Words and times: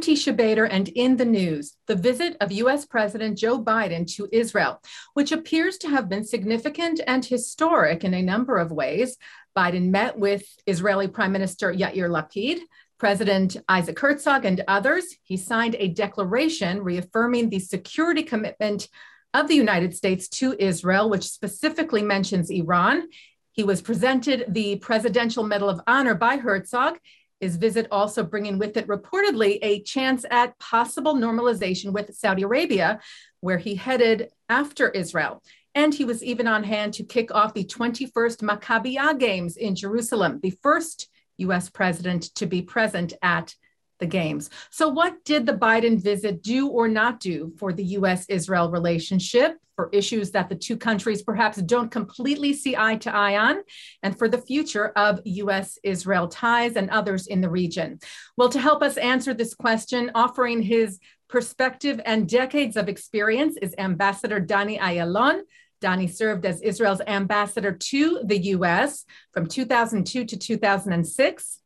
Tisha 0.00 0.36
Bader, 0.36 0.64
and 0.64 0.88
in 0.88 1.16
the 1.16 1.24
news, 1.24 1.76
the 1.86 1.94
visit 1.94 2.36
of 2.40 2.52
US 2.52 2.84
President 2.84 3.38
Joe 3.38 3.62
Biden 3.62 4.06
to 4.16 4.28
Israel, 4.32 4.80
which 5.14 5.32
appears 5.32 5.78
to 5.78 5.88
have 5.88 6.08
been 6.08 6.24
significant 6.24 7.00
and 7.06 7.24
historic 7.24 8.02
in 8.02 8.14
a 8.14 8.22
number 8.22 8.56
of 8.56 8.72
ways. 8.72 9.16
Biden 9.56 9.90
met 9.90 10.18
with 10.18 10.44
Israeli 10.66 11.08
Prime 11.08 11.32
Minister 11.32 11.72
Yair 11.72 12.08
Lapid, 12.08 12.60
President 12.98 13.56
Isaac 13.68 13.98
Herzog, 13.98 14.44
and 14.44 14.62
others. 14.68 15.04
He 15.22 15.36
signed 15.36 15.76
a 15.78 15.88
declaration 15.88 16.82
reaffirming 16.82 17.48
the 17.48 17.58
security 17.58 18.22
commitment 18.22 18.88
of 19.32 19.48
the 19.48 19.54
United 19.54 19.94
States 19.94 20.28
to 20.28 20.56
Israel, 20.58 21.08
which 21.08 21.24
specifically 21.24 22.02
mentions 22.02 22.50
Iran. 22.50 23.08
He 23.52 23.64
was 23.64 23.82
presented 23.82 24.46
the 24.48 24.76
Presidential 24.76 25.44
Medal 25.44 25.68
of 25.68 25.80
Honor 25.86 26.14
by 26.14 26.36
Herzog 26.36 26.98
his 27.40 27.56
visit 27.56 27.86
also 27.90 28.22
bringing 28.22 28.58
with 28.58 28.76
it 28.76 28.86
reportedly 28.86 29.58
a 29.62 29.82
chance 29.82 30.24
at 30.30 30.58
possible 30.58 31.14
normalization 31.14 31.92
with 31.92 32.14
Saudi 32.14 32.42
Arabia, 32.42 33.00
where 33.40 33.58
he 33.58 33.74
headed 33.74 34.28
after 34.48 34.90
Israel. 34.90 35.42
And 35.74 35.94
he 35.94 36.04
was 36.04 36.22
even 36.22 36.46
on 36.46 36.64
hand 36.64 36.94
to 36.94 37.04
kick 37.04 37.32
off 37.34 37.54
the 37.54 37.64
21st 37.64 38.42
Maccabiah 38.42 39.18
Games 39.18 39.56
in 39.56 39.74
Jerusalem, 39.74 40.40
the 40.42 40.56
first 40.62 41.08
US 41.38 41.70
president 41.70 42.34
to 42.34 42.46
be 42.46 42.62
present 42.62 43.14
at 43.22 43.54
the 44.00 44.06
games. 44.06 44.50
So, 44.70 44.88
what 44.88 45.24
did 45.24 45.46
the 45.46 45.52
Biden 45.52 46.02
visit 46.02 46.42
do 46.42 46.68
or 46.68 46.88
not 46.88 47.20
do 47.20 47.52
for 47.58 47.72
the 47.72 47.84
US 47.84 48.26
Israel 48.28 48.70
relationship, 48.70 49.56
for 49.76 49.88
issues 49.92 50.30
that 50.32 50.48
the 50.48 50.54
two 50.54 50.76
countries 50.76 51.22
perhaps 51.22 51.58
don't 51.58 51.90
completely 51.90 52.52
see 52.52 52.76
eye 52.76 52.96
to 52.96 53.14
eye 53.14 53.36
on, 53.36 53.58
and 54.02 54.18
for 54.18 54.28
the 54.28 54.42
future 54.42 54.88
of 54.96 55.20
US 55.24 55.78
Israel 55.84 56.28
ties 56.28 56.76
and 56.76 56.90
others 56.90 57.26
in 57.26 57.40
the 57.40 57.50
region? 57.50 58.00
Well, 58.36 58.48
to 58.48 58.58
help 58.58 58.82
us 58.82 58.96
answer 58.96 59.32
this 59.32 59.54
question, 59.54 60.10
offering 60.14 60.62
his 60.62 60.98
perspective 61.28 62.00
and 62.04 62.28
decades 62.28 62.76
of 62.76 62.88
experience 62.88 63.56
is 63.62 63.74
Ambassador 63.78 64.40
Dani 64.40 64.78
Ayalon. 64.78 65.42
Dani 65.80 66.12
served 66.12 66.44
as 66.44 66.60
Israel's 66.60 67.00
ambassador 67.06 67.72
to 67.72 68.20
the 68.24 68.38
US 68.54 69.04
from 69.32 69.46
2002 69.46 70.24
to 70.24 70.36
2006. 70.36 71.59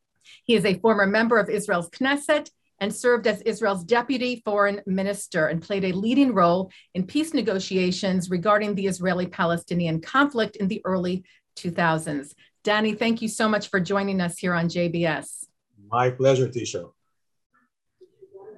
He 0.45 0.55
is 0.55 0.65
a 0.65 0.79
former 0.79 1.05
member 1.05 1.37
of 1.37 1.49
Israel's 1.49 1.89
Knesset 1.89 2.49
and 2.79 2.93
served 2.93 3.25
as 3.27 3.41
Israel's 3.41 3.83
deputy 3.83 4.41
foreign 4.45 4.81
minister 4.85 5.47
and 5.47 5.61
played 5.61 5.85
a 5.85 5.91
leading 5.93 6.33
role 6.33 6.71
in 6.93 7.05
peace 7.05 7.33
negotiations 7.33 8.29
regarding 8.29 8.75
the 8.75 8.87
Israeli 8.87 9.27
Palestinian 9.27 10.01
conflict 10.01 10.55
in 10.57 10.67
the 10.67 10.81
early 10.85 11.23
2000s. 11.57 12.33
Danny, 12.63 12.93
thank 12.93 13.21
you 13.21 13.27
so 13.27 13.47
much 13.47 13.69
for 13.69 13.79
joining 13.79 14.21
us 14.21 14.37
here 14.37 14.53
on 14.53 14.67
JBS. 14.67 15.45
My 15.89 16.09
pleasure, 16.09 16.47
Tisha. 16.47 16.91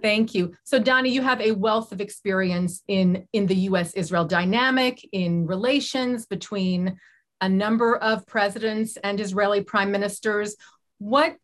Thank 0.02 0.36
you. 0.36 0.56
So, 0.64 0.80
Dani, 0.80 1.12
you 1.12 1.22
have 1.22 1.42
a 1.42 1.52
wealth 1.52 1.92
of 1.92 2.02
experience 2.02 2.84
in, 2.88 3.28
in 3.34 3.48
the 3.48 3.56
US 3.72 3.94
Israel 3.94 4.26
dynamic, 4.26 5.08
in 5.12 5.46
relations 5.48 6.26
between 6.26 6.98
a 7.42 7.50
number 7.50 7.98
of 7.98 8.26
presidents 8.26 8.98
and 9.04 9.20
Israeli 9.20 9.64
prime 9.64 9.92
ministers. 9.92 10.56
What 11.00 11.36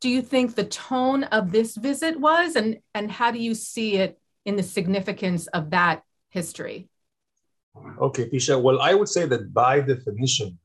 do 0.00 0.08
you 0.08 0.22
think 0.22 0.54
the 0.54 0.64
tone 0.64 1.24
of 1.24 1.52
this 1.52 1.76
visit 1.76 2.18
was? 2.18 2.56
And 2.56 2.78
and 2.94 3.10
how 3.10 3.30
do 3.30 3.38
you 3.38 3.54
see 3.54 3.96
it 3.96 4.18
in 4.44 4.56
the 4.56 4.62
significance 4.62 5.46
of 5.48 5.70
that 5.70 6.02
history? 6.30 6.88
Okay 8.00 8.28
tisha. 8.28 8.60
Well 8.60 8.80
i 8.80 8.94
would 8.94 9.08
say 9.08 9.26
that 9.26 9.52
by 9.52 9.80
definition 9.80 10.58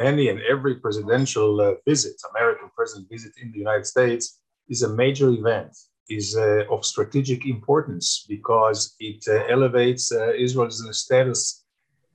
any 0.00 0.28
and 0.28 0.40
every 0.42 0.76
presidential 0.76 1.60
uh, 1.60 1.74
visit 1.86 2.14
american 2.30 2.70
president 2.76 3.08
visit 3.10 3.32
in 3.42 3.50
the 3.52 3.58
united 3.58 3.86
states 3.86 4.40
is 4.68 4.82
a 4.82 4.88
major 4.88 5.28
event 5.30 5.76
is 6.08 6.36
uh, 6.36 6.64
of 6.70 6.84
strategic 6.84 7.46
importance 7.46 8.24
because 8.28 8.94
it 9.00 9.24
uh, 9.28 9.44
elevates 9.54 10.12
uh, 10.12 10.32
israel's 10.32 10.82
status 10.98 11.64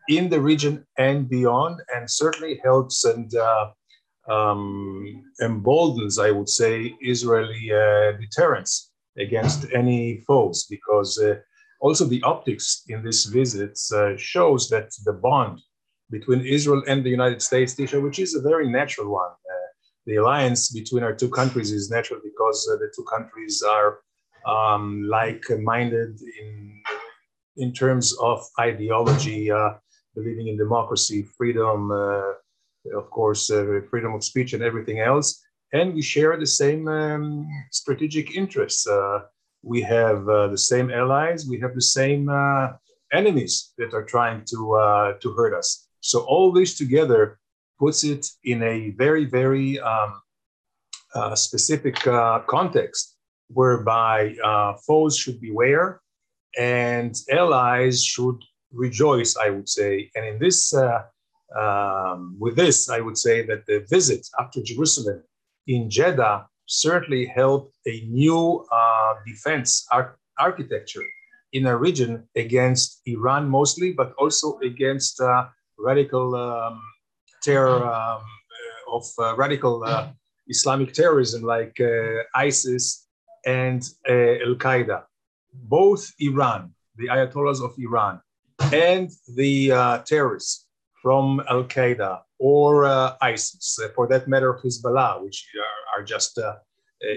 in 0.10 0.30
the 0.30 0.40
region 0.40 0.86
and 0.98 1.30
beyond 1.30 1.82
and 1.94 2.10
certainly 2.10 2.60
helps 2.64 3.06
and 3.06 3.36
uh, 3.36 3.72
um, 4.30 5.24
emboldens, 5.42 6.20
I 6.20 6.32
would 6.32 6.50
say, 6.50 6.96
Israeli 7.02 7.72
uh, 7.72 8.14
deterrence 8.14 8.92
against 9.18 9.66
any 9.74 10.24
foes, 10.28 10.66
because 10.70 11.18
uh, 11.20 11.36
also 11.82 12.06
the 12.06 12.24
optics 12.24 12.84
in 12.88 13.04
this 13.04 13.26
visit 13.26 13.78
uh, 13.94 14.16
shows 14.18 14.70
that 14.70 14.90
the 15.06 15.14
bond 15.14 15.60
between 16.10 16.46
Israel 16.46 16.84
and 16.88 17.04
the 17.04 17.10
United 17.10 17.42
States, 17.42 17.76
which 17.78 18.20
is 18.20 18.36
a 18.36 18.42
very 18.42 18.70
natural 18.70 19.12
one. 19.12 19.32
Uh, 19.32 19.68
the 20.06 20.16
alliance 20.18 20.72
between 20.72 21.04
our 21.04 21.14
two 21.14 21.30
countries 21.30 21.72
is 21.72 21.90
natural 21.90 22.20
because 22.24 22.70
uh, 22.72 22.78
the 22.78 22.92
two 22.96 23.06
countries 23.06 23.64
are 23.78 24.00
um, 24.46 25.04
like-minded 25.08 26.20
in 26.40 26.82
in 27.58 27.72
terms 27.72 28.18
of 28.20 28.44
ideology, 28.60 29.52
uh, 29.52 29.74
believing 30.16 30.48
in 30.48 30.58
democracy, 30.58 31.22
freedom, 31.38 31.92
of 32.96 33.10
course, 33.10 33.50
uh, 33.50 33.82
freedom 33.90 34.14
of 34.14 34.24
speech 34.24 34.54
and 34.54 34.64
everything 34.64 35.00
else. 35.00 35.42
And 35.72 35.94
we 35.94 36.02
share 36.02 36.38
the 36.38 36.46
same 36.46 36.88
um, 36.88 37.48
strategic 37.72 38.36
interests. 38.36 38.86
Uh, 38.88 39.22
we 39.64 39.82
have 39.82 40.28
uh, 40.30 40.48
the 40.48 40.58
same 40.58 40.92
allies. 40.92 41.48
We 41.48 41.60
have 41.62 41.74
the 41.74 41.82
same 41.82 42.30
enemies 43.12 43.74
that 43.78 43.94
are 43.94 44.04
trying 44.04 44.44
to, 44.46 45.16
to 45.22 45.34
hurt 45.34 45.54
us. 45.58 45.88
So 46.02 46.20
all 46.22 46.52
this 46.52 46.78
together 46.78 47.40
puts 47.80 48.04
it 48.04 48.28
in 48.44 48.62
a 48.64 48.92
very, 48.92 49.26
very 49.26 49.80
um, 49.80 50.22
uh, 51.16 51.36
specific 51.36 52.06
uh, 52.08 52.40
context 52.48 53.16
whereby 53.50 54.36
uh, 54.44 54.74
foes 54.88 55.18
should 55.18 55.40
beware 55.40 56.02
and 56.58 57.16
allies 57.32 58.04
should 58.04 58.40
rejoice, 58.72 59.38
I 59.38 59.50
would 59.50 59.70
say. 59.70 60.10
And 60.16 60.26
in 60.26 60.40
this 60.40 60.74
um, 61.60 62.36
with 62.40 62.56
this, 62.56 62.90
I 62.90 63.00
would 63.00 63.18
say 63.18 63.46
that 63.46 63.66
the 63.66 63.86
visit 63.90 64.28
up 64.40 64.52
to 64.54 64.64
Jerusalem 64.64 65.24
in 65.68 65.90
Jeddah 65.90 66.48
certainly 66.66 67.26
helped 67.26 67.76
a 67.86 68.02
new 68.08 68.66
uh, 68.72 69.14
defense 69.26 69.86
ar- 69.92 70.18
architecture 70.40 71.04
in 71.52 71.68
a 71.68 71.78
region 71.78 72.28
against 72.36 73.02
Iran 73.06 73.48
mostly, 73.48 73.94
but 73.94 74.14
also 74.18 74.58
against 74.60 75.22
uh, 75.22 75.46
radical 75.78 76.36
um, 76.36 76.82
terror 77.44 77.84
um, 77.84 78.22
uh, 78.22 78.96
of 78.96 79.06
uh, 79.20 79.36
radical 79.36 79.84
uh, 79.84 80.08
Islamic 80.48 80.94
terrorism 80.94 81.44
like 81.44 81.80
uh, 81.80 82.24
ISIS 82.36 83.08
and 83.46 83.84
Al 84.08 84.56
Qaeda. 84.56 85.04
Both 85.54 86.12
Iran, 86.20 86.74
the 86.96 87.08
Ayatollahs 87.08 87.64
of 87.64 87.76
Iran, 87.78 88.20
and 88.72 89.12
the 89.36 89.70
terrorists 90.08 90.63
from 91.04 91.44
Al 91.50 91.66
Qaeda 91.66 92.22
or 92.40 92.86
uh, 92.86 93.16
ISIS, 93.22 93.78
uh, 93.84 93.90
for 93.94 94.08
that 94.08 94.28
matter, 94.28 94.58
Hezbollah, 94.64 95.22
which 95.22 95.46
are, 95.68 96.00
are 96.00 96.04
just 96.04 96.38
uh, 96.38 96.56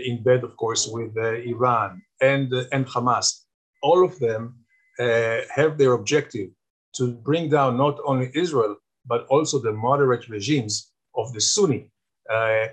in 0.05 0.23
bed, 0.23 0.43
of 0.43 0.57
course, 0.57 0.89
with 0.89 1.17
uh, 1.17 1.35
Iran 1.53 2.03
and, 2.21 2.53
uh, 2.53 2.65
and 2.73 2.85
Hamas. 2.87 3.45
All 3.83 4.05
of 4.05 4.19
them 4.19 4.57
uh, 4.99 5.39
have 5.55 5.79
their 5.79 5.93
objective 5.93 6.51
to 6.97 7.13
bring 7.13 7.49
down 7.49 7.77
not 7.77 7.97
only 8.05 8.31
Israel, 8.35 8.77
but 9.07 9.25
also 9.27 9.61
the 9.61 9.73
moderate 9.73 10.29
regimes 10.29 10.93
of 11.15 11.33
the 11.33 11.41
Sunni 11.41 11.91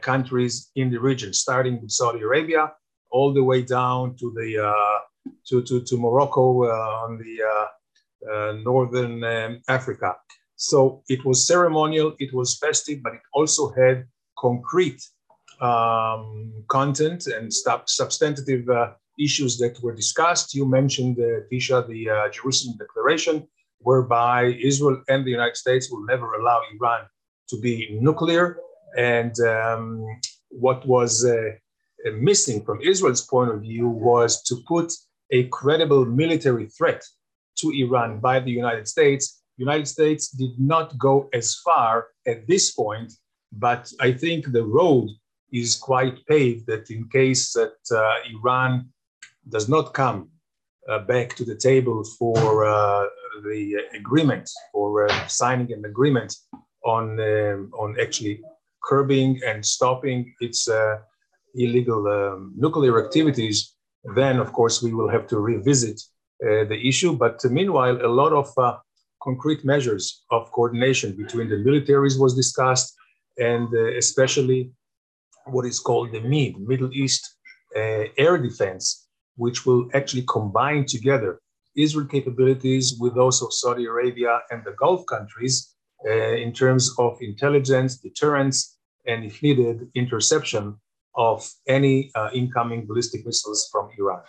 countries 0.02 0.72
in 0.76 0.90
the 0.90 1.00
region, 1.00 1.32
starting 1.32 1.80
with 1.80 1.92
Saudi 1.92 2.22
Arabia, 2.22 2.72
all 3.12 3.32
the 3.32 3.44
way 3.44 3.62
down 3.62 4.16
to, 4.16 4.34
the, 4.36 4.50
to, 5.48 5.62
to, 5.62 5.82
to 5.82 5.98
Morocco 5.98 6.64
on 7.04 7.20
the 7.20 8.64
northern 8.64 9.24
um, 9.24 9.62
Africa. 9.68 10.16
So 10.70 11.04
it 11.10 11.26
was 11.26 11.46
ceremonial, 11.46 12.16
it 12.20 12.34
was 12.34 12.58
festive, 12.58 13.04
but 13.04 13.14
it 13.14 13.26
also 13.34 13.74
had 13.74 14.06
concrete 14.40 15.02
um, 15.60 16.54
content 16.70 17.28
and 17.28 17.52
substantive 17.54 18.70
uh, 18.70 18.92
issues 19.20 19.58
that 19.58 19.82
were 19.84 19.94
discussed. 19.94 20.56
You 20.56 20.66
mentioned, 20.66 21.20
uh, 21.20 21.44
Tisha, 21.52 21.86
the 21.86 22.10
uh, 22.10 22.30
Jerusalem 22.30 22.78
Declaration, 22.78 23.46
whereby 23.80 24.58
Israel 24.72 25.02
and 25.10 25.26
the 25.26 25.32
United 25.32 25.58
States 25.58 25.92
will 25.92 26.06
never 26.06 26.34
allow 26.36 26.62
Iran 26.76 27.02
to 27.50 27.60
be 27.60 27.98
nuclear. 28.00 28.58
And 28.98 29.38
um, 29.42 30.06
what 30.50 30.86
was 30.88 31.26
uh, 31.26 31.36
missing 32.30 32.64
from 32.64 32.80
Israel's 32.82 33.26
point 33.26 33.52
of 33.52 33.60
view 33.62 33.90
was 33.90 34.42
to 34.44 34.56
put 34.66 34.94
a 35.32 35.44
credible 35.60 36.06
military 36.06 36.68
threat 36.78 37.04
to 37.58 37.70
Iran 37.84 38.22
by 38.22 38.40
the 38.40 38.52
United 38.52 38.88
States 38.88 39.43
United 39.58 39.88
States 39.88 40.30
did 40.30 40.60
not 40.60 40.98
go 40.98 41.30
as 41.34 41.56
far 41.56 42.08
at 42.28 42.48
this 42.48 42.72
point, 42.72 43.14
but 43.52 43.92
I 44.00 44.12
think 44.12 44.52
the 44.52 44.64
road 44.64 45.10
is 45.52 45.76
quite 45.76 46.26
paved 46.26 46.66
that 46.68 46.90
in 46.90 47.08
case 47.10 47.54
that 47.54 47.78
uh, 47.92 48.16
Iran 48.34 48.90
does 49.50 49.70
not 49.70 49.94
come 49.94 50.30
uh, 50.90 51.00
back 51.00 51.36
to 51.36 51.46
the 51.46 51.56
table 51.56 52.04
for 52.18 52.66
uh, 52.66 53.06
the 53.44 53.76
agreement, 53.94 54.50
for 54.72 55.08
uh, 55.08 55.28
signing 55.28 55.72
an 55.72 55.86
agreement 55.86 56.36
on, 56.86 57.20
um, 57.20 57.72
on 57.78 57.96
actually 58.02 58.42
curbing 58.84 59.40
and 59.46 59.66
stopping 59.66 60.34
its 60.42 60.68
uh, 60.68 60.98
illegal 61.56 62.08
um, 62.08 62.54
nuclear 62.56 63.04
activities, 63.04 63.76
then 64.16 64.40
of 64.40 64.52
course 64.52 64.82
we 64.82 64.94
will 64.94 65.10
have 65.10 65.28
to 65.28 65.40
revisit 65.40 66.02
uh, 66.44 66.66
the 66.66 66.80
issue. 66.86 67.14
But 67.14 67.44
meanwhile, 67.46 68.04
a 68.04 68.08
lot 68.08 68.34
of 68.34 68.83
concrete 69.24 69.64
measures 69.64 70.24
of 70.32 70.52
coordination 70.52 71.16
between 71.16 71.50
the 71.50 71.56
militaries 71.56 72.20
was 72.20 72.36
discussed, 72.36 72.94
and 73.38 73.68
uh, 73.74 73.98
especially 73.98 74.72
what 75.46 75.66
is 75.66 75.80
called 75.80 76.12
the 76.12 76.22
MID, 76.22 76.60
Middle 76.60 76.92
East 76.94 77.38
uh, 77.76 78.04
Air 78.18 78.38
Defense, 78.38 79.08
which 79.36 79.66
will 79.66 79.90
actually 79.94 80.26
combine 80.28 80.86
together 80.86 81.40
Israel 81.76 82.06
capabilities 82.06 82.98
with 83.00 83.16
those 83.16 83.42
of 83.42 83.52
Saudi 83.52 83.86
Arabia 83.86 84.42
and 84.52 84.64
the 84.64 84.76
Gulf 84.80 85.06
countries 85.08 85.76
uh, 86.06 86.36
in 86.46 86.54
terms 86.54 86.94
of 87.00 87.18
intelligence, 87.22 87.98
deterrence, 87.98 88.78
and 89.08 89.26
if 89.26 89.42
needed, 89.42 89.90
interception 89.96 90.76
of 91.16 91.50
any 91.68 92.12
uh, 92.16 92.30
incoming 92.34 92.86
ballistic 92.86 93.26
missiles 93.26 93.70
from 93.72 93.90
Iran. 93.98 94.22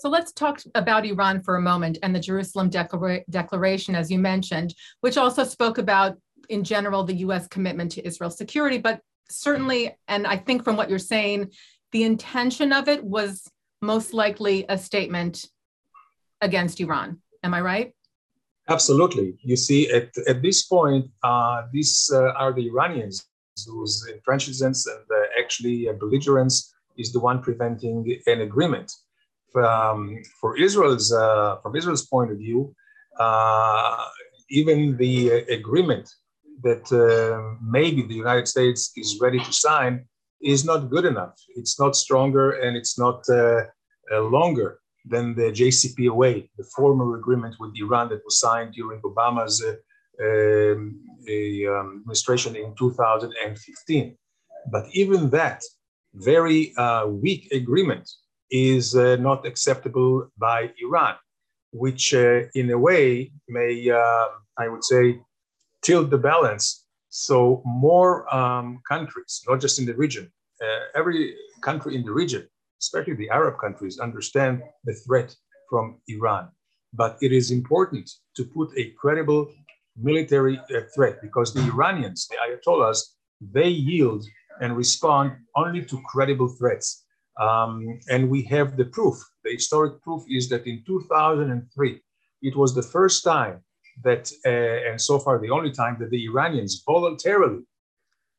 So 0.00 0.08
let's 0.08 0.32
talk 0.32 0.62
about 0.74 1.04
Iran 1.04 1.42
for 1.42 1.56
a 1.56 1.60
moment 1.60 1.98
and 2.02 2.16
the 2.16 2.20
Jerusalem 2.20 2.70
Declara- 2.70 3.22
Declaration, 3.28 3.94
as 3.94 4.10
you 4.10 4.18
mentioned, 4.18 4.74
which 5.02 5.18
also 5.18 5.44
spoke 5.44 5.76
about, 5.76 6.16
in 6.48 6.64
general, 6.64 7.04
the 7.04 7.16
US 7.16 7.46
commitment 7.46 7.92
to 7.92 8.06
Israel's 8.06 8.38
security. 8.38 8.78
But 8.78 9.02
certainly, 9.28 9.94
and 10.08 10.26
I 10.26 10.38
think 10.38 10.64
from 10.64 10.78
what 10.78 10.88
you're 10.88 10.98
saying, 10.98 11.50
the 11.92 12.04
intention 12.04 12.72
of 12.72 12.88
it 12.88 13.04
was 13.04 13.46
most 13.82 14.14
likely 14.14 14.64
a 14.70 14.78
statement 14.78 15.44
against 16.40 16.80
Iran. 16.80 17.18
Am 17.42 17.52
I 17.52 17.60
right? 17.60 17.92
Absolutely. 18.70 19.36
You 19.42 19.56
see, 19.56 19.90
at, 19.92 20.08
at 20.26 20.40
this 20.40 20.62
point, 20.62 21.10
uh, 21.22 21.64
these 21.74 22.10
uh, 22.10 22.32
are 22.38 22.54
the 22.54 22.68
Iranians 22.68 23.26
whose 23.66 24.08
intransigence 24.10 24.86
and 24.86 25.04
uh, 25.10 25.24
actually 25.38 25.90
belligerence 25.98 26.72
is 26.96 27.12
the 27.12 27.20
one 27.20 27.42
preventing 27.42 28.18
an 28.26 28.40
agreement. 28.40 28.90
Um, 29.56 30.22
for 30.40 30.56
Israel's, 30.56 31.12
uh, 31.12 31.56
from 31.62 31.76
Israel's 31.76 32.06
point 32.06 32.30
of 32.30 32.38
view, 32.38 32.74
uh, 33.18 34.04
even 34.50 34.96
the 34.96 35.30
agreement 35.60 36.08
that 36.62 36.86
uh, 36.92 37.56
maybe 37.62 38.02
the 38.02 38.14
United 38.14 38.46
States 38.46 38.92
is 38.96 39.18
ready 39.20 39.38
to 39.38 39.52
sign 39.52 40.04
is 40.42 40.64
not 40.64 40.90
good 40.90 41.04
enough. 41.04 41.34
It's 41.56 41.78
not 41.78 41.96
stronger 41.96 42.52
and 42.52 42.76
it's 42.76 42.98
not 42.98 43.24
longer 44.10 44.80
than 45.04 45.34
the 45.34 45.50
JCPOA, 45.50 46.48
the 46.56 46.64
former 46.76 47.16
agreement 47.16 47.56
with 47.58 47.72
Iran 47.76 48.08
that 48.10 48.22
was 48.24 48.38
signed 48.38 48.74
during 48.74 49.00
Obama's 49.02 49.62
uh, 49.62 49.74
um, 50.22 51.00
um, 51.28 52.00
administration 52.00 52.56
in 52.56 52.74
2015. 52.76 54.16
But 54.70 54.86
even 54.92 55.30
that 55.30 55.62
very 56.14 56.74
uh, 56.76 57.06
weak 57.06 57.50
agreement 57.52 58.10
is 58.50 58.96
uh, 58.96 59.16
not 59.16 59.46
acceptable 59.46 60.28
by 60.38 60.70
Iran, 60.82 61.14
which 61.72 62.14
uh, 62.14 62.42
in 62.54 62.70
a 62.70 62.78
way 62.78 63.32
may, 63.48 63.90
uh, 63.90 64.26
I 64.58 64.68
would 64.68 64.84
say, 64.84 65.20
tilt 65.82 66.10
the 66.10 66.18
balance. 66.18 66.86
So 67.08 67.62
more 67.64 68.32
um, 68.34 68.80
countries, 68.88 69.42
not 69.48 69.60
just 69.60 69.78
in 69.78 69.86
the 69.86 69.94
region, 69.94 70.30
uh, 70.62 70.80
every 70.94 71.34
country 71.62 71.96
in 71.96 72.04
the 72.04 72.12
region 72.12 72.46
especially 72.80 73.14
the 73.14 73.30
Arab 73.30 73.58
countries, 73.58 73.98
understand 73.98 74.62
the 74.84 74.94
threat 74.94 75.34
from 75.68 76.00
Iran. 76.08 76.48
But 76.92 77.18
it 77.20 77.32
is 77.32 77.50
important 77.50 78.10
to 78.36 78.44
put 78.44 78.70
a 78.76 78.92
credible 78.98 79.52
military 79.96 80.58
threat 80.94 81.20
because 81.22 81.52
the 81.52 81.60
Iranians, 81.60 82.26
the 82.28 82.36
Ayatollahs, 82.36 83.00
they 83.40 83.68
yield 83.68 84.24
and 84.60 84.76
respond 84.76 85.32
only 85.56 85.84
to 85.84 86.00
credible 86.10 86.48
threats. 86.48 87.04
Um, 87.40 87.98
and 88.08 88.28
we 88.28 88.42
have 88.42 88.76
the 88.76 88.84
proof. 88.84 89.16
The 89.44 89.52
historic 89.52 90.02
proof 90.02 90.22
is 90.28 90.48
that 90.50 90.66
in 90.66 90.82
2003, 90.86 92.00
it 92.42 92.56
was 92.56 92.74
the 92.74 92.82
first 92.82 93.24
time 93.24 93.60
that, 94.04 94.30
uh, 94.44 94.90
and 94.90 95.00
so 95.00 95.18
far 95.18 95.38
the 95.38 95.50
only 95.50 95.72
time, 95.72 95.96
that 96.00 96.10
the 96.10 96.24
Iranians 96.26 96.82
voluntarily 96.86 97.62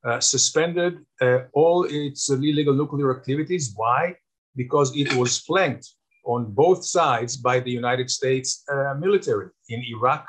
uh, 0.04 0.20
suspended 0.20 1.00
uh, 1.20 1.40
all 1.54 1.86
its 1.86 2.30
illegal 2.30 2.74
nuclear 2.74 3.16
activities. 3.18 3.74
Why? 3.76 4.16
because 4.56 4.96
it 4.96 5.14
was 5.14 5.40
flanked 5.40 5.88
on 6.26 6.52
both 6.52 6.86
sides 6.86 7.38
by 7.38 7.60
the 7.60 7.72
United 7.72 8.10
States 8.10 8.64
uh, 8.72 8.94
military 9.00 9.50
in 9.70 9.84
Iraq, 9.96 10.28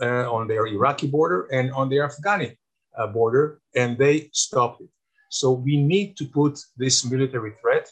uh, 0.00 0.30
on 0.32 0.48
their 0.48 0.66
Iraqi 0.66 1.06
border 1.06 1.46
and 1.52 1.72
on 1.72 1.88
their 1.90 2.08
Afghani 2.08 2.56
uh, 2.96 3.06
border, 3.08 3.60
and 3.74 3.98
they 3.98 4.30
stopped 4.32 4.80
it. 4.80 4.88
So 5.30 5.52
we 5.52 5.76
need 5.76 6.16
to 6.18 6.26
put 6.26 6.58
this 6.76 7.04
military 7.04 7.52
threat, 7.62 7.88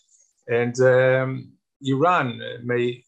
and 0.49 0.79
um, 0.81 1.53
Iran 1.83 2.41
may 2.65 3.03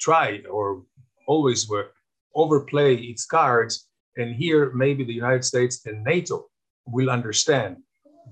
try 0.00 0.42
or 0.50 0.82
always 1.28 1.68
work, 1.68 1.94
overplay 2.34 2.96
its 2.96 3.24
cards, 3.26 3.88
and 4.16 4.34
here 4.34 4.72
maybe 4.74 5.04
the 5.04 5.12
United 5.12 5.44
States 5.44 5.84
and 5.86 6.02
NATO 6.02 6.46
will 6.86 7.10
understand 7.10 7.76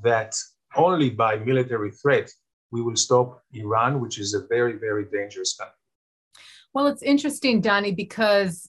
that 0.02 0.34
only 0.74 1.10
by 1.10 1.36
military 1.36 1.90
threat 1.90 2.30
we 2.70 2.82
will 2.82 2.96
stop 2.96 3.42
Iran, 3.52 4.00
which 4.00 4.18
is 4.18 4.34
a 4.34 4.46
very, 4.48 4.78
very 4.78 5.04
dangerous 5.04 5.54
country. 5.54 5.74
Well, 6.72 6.86
it's 6.86 7.02
interesting, 7.02 7.60
Danny, 7.60 7.92
because 7.92 8.68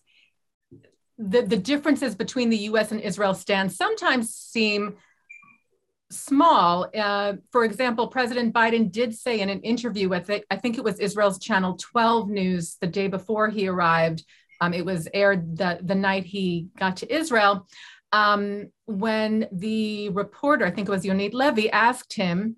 the, 1.18 1.42
the 1.44 1.58
differences 1.58 2.14
between 2.16 2.50
the 2.50 2.58
US 2.70 2.92
and 2.92 3.00
Israel 3.00 3.34
stance 3.34 3.78
sometimes 3.78 4.36
seem 4.36 4.98
small. 6.16 6.90
Uh, 6.96 7.34
for 7.52 7.64
example, 7.66 8.08
President 8.08 8.54
Biden 8.54 8.92
did 8.92 9.14
say 9.14 9.40
in 9.40 9.50
an 9.50 9.62
interview 9.62 10.10
with, 10.10 10.30
it, 10.30 10.46
I 10.50 10.58
think 10.58 10.78
it 10.78 10.84
was 10.84 11.00
Israel's 11.00 11.40
Channel 11.40 11.78
12 11.78 12.30
News 12.30 12.78
the 12.80 12.88
day 12.88 13.08
before 13.08 13.50
he 13.50 13.68
arrived, 13.68 14.24
um, 14.62 14.74
it 14.74 14.86
was 14.86 15.08
aired 15.14 15.58
the, 15.58 15.80
the 15.82 15.96
night 15.96 16.24
he 16.24 16.68
got 16.78 16.98
to 16.98 17.14
Israel. 17.14 17.68
Um, 18.12 18.72
when 18.86 19.48
the 19.52 20.10
reporter, 20.10 20.66
I 20.66 20.72
think 20.72 20.88
it 20.88 20.92
was 20.92 21.04
Yonit 21.04 21.34
Levy, 21.34 21.70
asked 21.72 22.14
him 22.14 22.58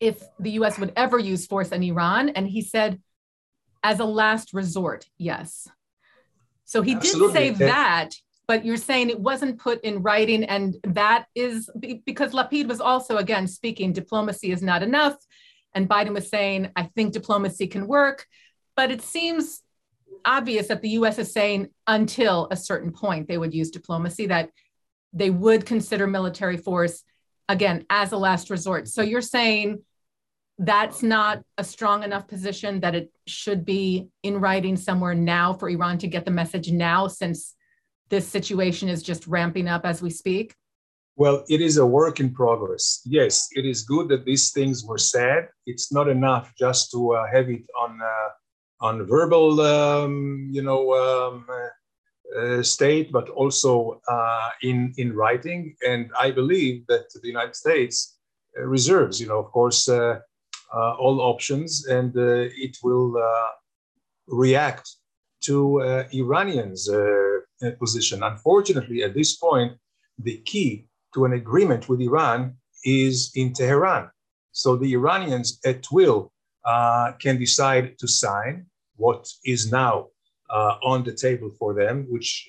if 0.00 0.22
the 0.38 0.52
US 0.52 0.78
would 0.78 0.92
ever 0.96 1.18
use 1.18 1.46
force 1.46 1.70
in 1.70 1.82
Iran. 1.82 2.30
And 2.30 2.48
he 2.48 2.62
said, 2.62 3.00
as 3.82 4.00
a 4.00 4.04
last 4.04 4.52
resort, 4.52 5.06
yes. 5.18 5.68
So 6.64 6.82
he 6.82 6.94
Absolutely. 6.94 7.48
did 7.50 7.56
say 7.58 7.66
that, 7.66 8.10
but 8.50 8.64
you're 8.64 8.76
saying 8.76 9.10
it 9.10 9.20
wasn't 9.20 9.60
put 9.60 9.80
in 9.84 10.02
writing. 10.02 10.42
And 10.42 10.74
that 10.82 11.26
is 11.36 11.70
because 12.04 12.32
Lapid 12.32 12.66
was 12.66 12.80
also, 12.80 13.16
again, 13.16 13.46
speaking 13.46 13.92
diplomacy 13.92 14.50
is 14.50 14.60
not 14.60 14.82
enough. 14.82 15.14
And 15.72 15.88
Biden 15.88 16.14
was 16.14 16.28
saying, 16.28 16.68
I 16.74 16.90
think 16.96 17.12
diplomacy 17.12 17.68
can 17.68 17.86
work. 17.86 18.26
But 18.74 18.90
it 18.90 19.02
seems 19.02 19.62
obvious 20.24 20.66
that 20.66 20.82
the 20.82 20.88
US 20.98 21.20
is 21.20 21.32
saying 21.32 21.68
until 21.86 22.48
a 22.50 22.56
certain 22.56 22.90
point 22.90 23.28
they 23.28 23.38
would 23.38 23.54
use 23.54 23.70
diplomacy, 23.70 24.26
that 24.26 24.50
they 25.12 25.30
would 25.30 25.64
consider 25.64 26.08
military 26.08 26.56
force, 26.56 27.04
again, 27.48 27.86
as 27.88 28.10
a 28.10 28.16
last 28.16 28.50
resort. 28.50 28.88
So 28.88 29.00
you're 29.00 29.22
saying 29.22 29.84
that's 30.58 31.04
not 31.04 31.44
a 31.56 31.62
strong 31.62 32.02
enough 32.02 32.26
position 32.26 32.80
that 32.80 32.96
it 32.96 33.12
should 33.28 33.64
be 33.64 34.08
in 34.24 34.40
writing 34.40 34.76
somewhere 34.76 35.14
now 35.14 35.52
for 35.52 35.68
Iran 35.68 35.98
to 35.98 36.08
get 36.08 36.24
the 36.24 36.32
message 36.32 36.72
now, 36.72 37.06
since 37.06 37.54
this 38.10 38.28
situation 38.28 38.88
is 38.88 39.02
just 39.02 39.26
ramping 39.26 39.68
up 39.68 39.84
as 39.84 40.02
we 40.02 40.10
speak? 40.10 40.54
Well, 41.16 41.44
it 41.48 41.60
is 41.60 41.76
a 41.76 41.86
work 41.86 42.20
in 42.20 42.32
progress. 42.32 43.02
Yes, 43.04 43.48
it 43.52 43.66
is 43.66 43.82
good 43.82 44.08
that 44.08 44.24
these 44.24 44.52
things 44.52 44.84
were 44.84 44.98
said. 44.98 45.48
It's 45.66 45.92
not 45.92 46.08
enough 46.08 46.52
just 46.58 46.90
to 46.92 47.12
uh, 47.12 47.26
have 47.32 47.48
it 47.50 47.64
on 47.78 48.00
uh, 48.00 48.28
on 48.82 49.06
verbal, 49.06 49.60
um, 49.60 50.48
you 50.50 50.62
know, 50.62 50.94
um, 50.94 51.46
uh, 52.38 52.62
state, 52.62 53.12
but 53.12 53.28
also 53.28 54.00
uh, 54.08 54.50
in 54.62 54.94
in 54.96 55.14
writing. 55.14 55.74
And 55.86 56.10
I 56.18 56.30
believe 56.30 56.86
that 56.86 57.06
the 57.22 57.28
United 57.28 57.56
States 57.56 58.18
uh, 58.58 58.62
reserves, 58.62 59.20
you 59.20 59.26
know, 59.26 59.38
of 59.38 59.50
course, 59.52 59.88
uh, 59.88 60.20
uh, 60.72 60.94
all 61.00 61.20
options 61.20 61.86
and 61.86 62.16
uh, 62.16 62.46
it 62.56 62.76
will 62.82 63.16
uh, 63.16 63.50
react 64.28 64.88
to 65.42 65.80
Iranians' 66.12 66.88
position. 67.78 68.22
Unfortunately, 68.22 69.02
at 69.02 69.14
this 69.14 69.36
point, 69.36 69.72
the 70.18 70.38
key 70.38 70.86
to 71.14 71.24
an 71.24 71.32
agreement 71.32 71.88
with 71.88 72.00
Iran 72.00 72.56
is 72.84 73.32
in 73.34 73.52
Tehran. 73.52 74.10
So 74.52 74.76
the 74.76 74.92
Iranians 74.92 75.60
at 75.64 75.86
will 75.90 76.32
uh, 76.64 77.12
can 77.20 77.38
decide 77.38 77.98
to 77.98 78.06
sign 78.08 78.66
what 78.96 79.28
is 79.44 79.70
now 79.70 80.08
uh, 80.50 80.76
on 80.82 81.04
the 81.04 81.12
table 81.12 81.50
for 81.58 81.74
them, 81.74 82.06
which 82.10 82.48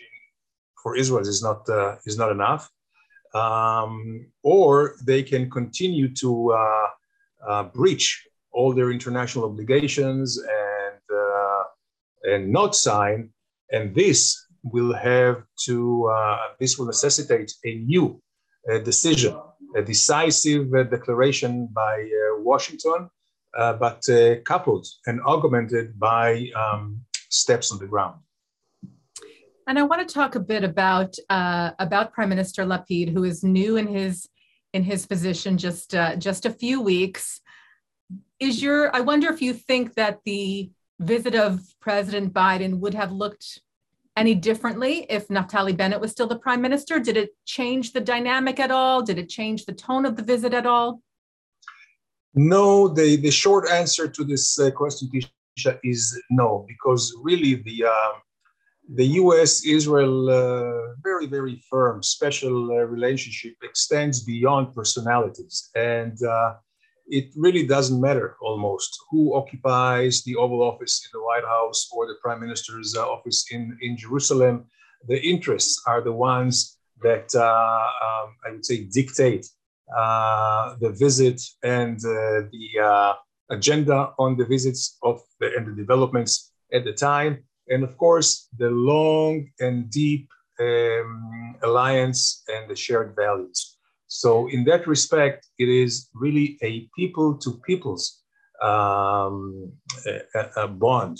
for 0.81 0.95
Israel 0.95 1.27
is 1.27 1.41
not 1.43 1.69
uh, 1.69 1.95
is 2.05 2.17
not 2.17 2.31
enough, 2.31 2.69
um, 3.33 4.25
or 4.43 4.95
they 5.03 5.23
can 5.23 5.49
continue 5.49 6.13
to 6.15 6.31
uh, 7.47 7.63
breach 7.63 8.27
all 8.51 8.73
their 8.73 8.91
international 8.91 9.45
obligations 9.45 10.37
and 10.37 11.01
uh, 11.13 11.63
and 12.23 12.51
not 12.51 12.75
sign, 12.75 13.29
and 13.71 13.95
this 13.95 14.45
will 14.63 14.93
have 14.93 15.43
to 15.65 16.05
uh, 16.07 16.37
this 16.59 16.77
will 16.77 16.85
necessitate 16.85 17.51
a 17.65 17.75
new 17.79 18.21
uh, 18.71 18.79
decision, 18.79 19.35
a 19.75 19.81
decisive 19.81 20.73
uh, 20.73 20.83
declaration 20.83 21.67
by 21.73 22.01
uh, 22.01 22.41
Washington 22.41 23.09
uh, 23.57 23.73
but 23.73 24.07
uh, 24.09 24.35
coupled 24.45 24.87
and 25.07 25.21
augmented 25.23 25.99
by 25.99 26.49
um, 26.55 27.01
steps 27.29 27.71
on 27.71 27.79
the 27.79 27.85
ground. 27.87 28.19
And 29.67 29.77
I 29.77 29.83
want 29.83 30.07
to 30.07 30.13
talk 30.13 30.35
a 30.35 30.39
bit 30.39 30.63
about 30.63 31.15
about 31.29 32.13
Prime 32.13 32.29
Minister 32.29 32.65
Lapid, 32.65 33.11
who 33.11 33.23
is 33.23 33.43
new 33.43 33.77
in 33.77 33.87
his 33.87 34.27
in 34.73 34.83
his 34.83 35.05
position 35.05 35.57
just 35.57 35.93
just 36.17 36.45
a 36.45 36.49
few 36.49 36.81
weeks. 36.81 37.41
Is 38.39 38.61
your 38.61 38.95
I 38.95 39.01
wonder 39.01 39.29
if 39.29 39.41
you 39.41 39.53
think 39.53 39.95
that 39.95 40.19
the 40.25 40.71
visit 40.99 41.35
of 41.35 41.61
President 41.79 42.33
Biden 42.33 42.79
would 42.79 42.93
have 42.93 43.11
looked 43.11 43.61
any 44.21 44.35
differently 44.35 44.93
if 45.09 45.27
Naftali 45.29 45.75
Bennett 45.75 45.99
was 45.99 46.11
still 46.11 46.29
the 46.33 46.43
prime 46.45 46.61
minister? 46.67 46.99
Did 46.99 47.17
it 47.23 47.29
change 47.57 47.85
the 47.91 48.03
dynamic 48.13 48.59
at 48.59 48.71
all? 48.79 49.01
Did 49.09 49.17
it 49.23 49.29
change 49.37 49.65
the 49.65 49.77
tone 49.87 50.05
of 50.05 50.15
the 50.15 50.25
visit 50.33 50.53
at 50.53 50.67
all? 50.67 51.01
No, 52.35 52.87
the, 52.87 53.15
the 53.25 53.31
short 53.31 53.63
answer 53.81 54.05
to 54.07 54.23
this 54.23 54.45
uh, 54.59 54.69
question, 54.81 55.09
Tisha, 55.11 55.79
is 55.83 56.01
no, 56.29 56.49
because 56.71 57.03
really 57.29 57.53
the 57.67 57.77
uh, 57.95 58.13
the 58.99 59.07
U.S. 59.23 59.51
Israel 59.77 60.15
uh, 60.29 60.95
very 61.09 61.27
very 61.37 61.55
firm 61.71 61.95
special 62.17 62.57
uh, 62.71 62.75
relationship 62.97 63.55
extends 63.69 64.17
beyond 64.33 64.63
personalities, 64.79 65.55
and 65.75 66.15
uh, 66.23 66.53
it 67.11 67.27
really 67.35 67.67
doesn't 67.67 67.99
matter 67.99 68.37
almost 68.41 68.97
who 69.09 69.35
occupies 69.35 70.23
the 70.23 70.35
Oval 70.37 70.63
Office 70.63 71.05
in 71.05 71.09
the 71.13 71.23
White 71.23 71.43
House 71.43 71.89
or 71.91 72.07
the 72.07 72.15
Prime 72.23 72.39
Minister's 72.39 72.95
uh, 72.95 73.05
office 73.15 73.45
in 73.51 73.77
in 73.81 73.97
Jerusalem. 73.97 74.65
The 75.07 75.19
interests 75.21 75.81
are 75.87 76.01
the 76.01 76.13
ones 76.13 76.77
that 77.03 77.27
um, 77.35 78.27
I 78.45 78.51
would 78.51 78.65
say 78.65 78.85
dictate 78.99 79.45
uh, 79.95 80.75
the 80.79 80.91
visit 80.91 81.41
and 81.63 81.97
uh, 81.97 82.47
the 82.53 82.67
uh, 82.81 83.13
agenda 83.49 84.13
on 84.17 84.37
the 84.37 84.45
visits 84.45 84.97
of 85.03 85.21
the, 85.39 85.47
and 85.55 85.67
the 85.67 85.75
developments 85.75 86.53
at 86.71 86.85
the 86.85 86.93
time. 86.93 87.43
And 87.67 87.83
of 87.83 87.97
course, 87.97 88.47
the 88.57 88.69
long 88.69 89.49
and 89.59 89.89
deep 89.89 90.29
um, 90.59 91.55
alliance 91.63 92.43
and 92.47 92.69
the 92.69 92.75
shared 92.75 93.15
values. 93.15 93.70
So, 94.13 94.49
in 94.49 94.65
that 94.65 94.87
respect, 94.87 95.47
it 95.57 95.69
is 95.69 96.09
really 96.13 96.57
a 96.61 96.89
people 96.97 97.37
to 97.37 97.61
people's 97.65 98.21
um, 98.61 99.71
a, 100.35 100.63
a 100.63 100.67
bond. 100.67 101.17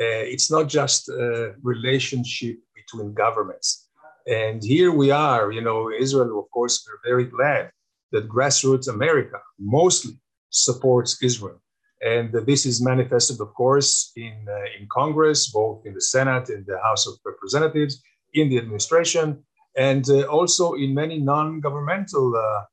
Uh, 0.00 0.24
it's 0.34 0.48
not 0.48 0.68
just 0.68 1.08
a 1.08 1.54
relationship 1.60 2.56
between 2.76 3.14
governments. 3.14 3.88
And 4.28 4.62
here 4.62 4.92
we 4.92 5.10
are, 5.10 5.50
you 5.50 5.60
know, 5.60 5.90
Israel, 5.90 6.38
of 6.38 6.48
course, 6.52 6.86
we're 6.86 7.10
very 7.10 7.24
glad 7.24 7.72
that 8.12 8.28
grassroots 8.28 8.86
America 8.86 9.38
mostly 9.58 10.14
supports 10.50 11.20
Israel. 11.20 11.60
And 12.00 12.32
this 12.46 12.64
is 12.64 12.80
manifested, 12.80 13.40
of 13.40 13.52
course, 13.54 14.12
in, 14.14 14.46
uh, 14.48 14.78
in 14.78 14.86
Congress, 14.88 15.50
both 15.50 15.84
in 15.84 15.94
the 15.94 16.00
Senate, 16.00 16.48
in 16.48 16.64
the 16.68 16.78
House 16.78 17.08
of 17.08 17.14
Representatives, 17.24 18.00
in 18.34 18.48
the 18.48 18.58
administration, 18.58 19.42
and 19.76 20.08
uh, 20.08 20.22
also 20.22 20.74
in 20.74 20.94
many 20.94 21.18
non 21.18 21.60
governmental 21.60 22.34
uh, 22.36 22.64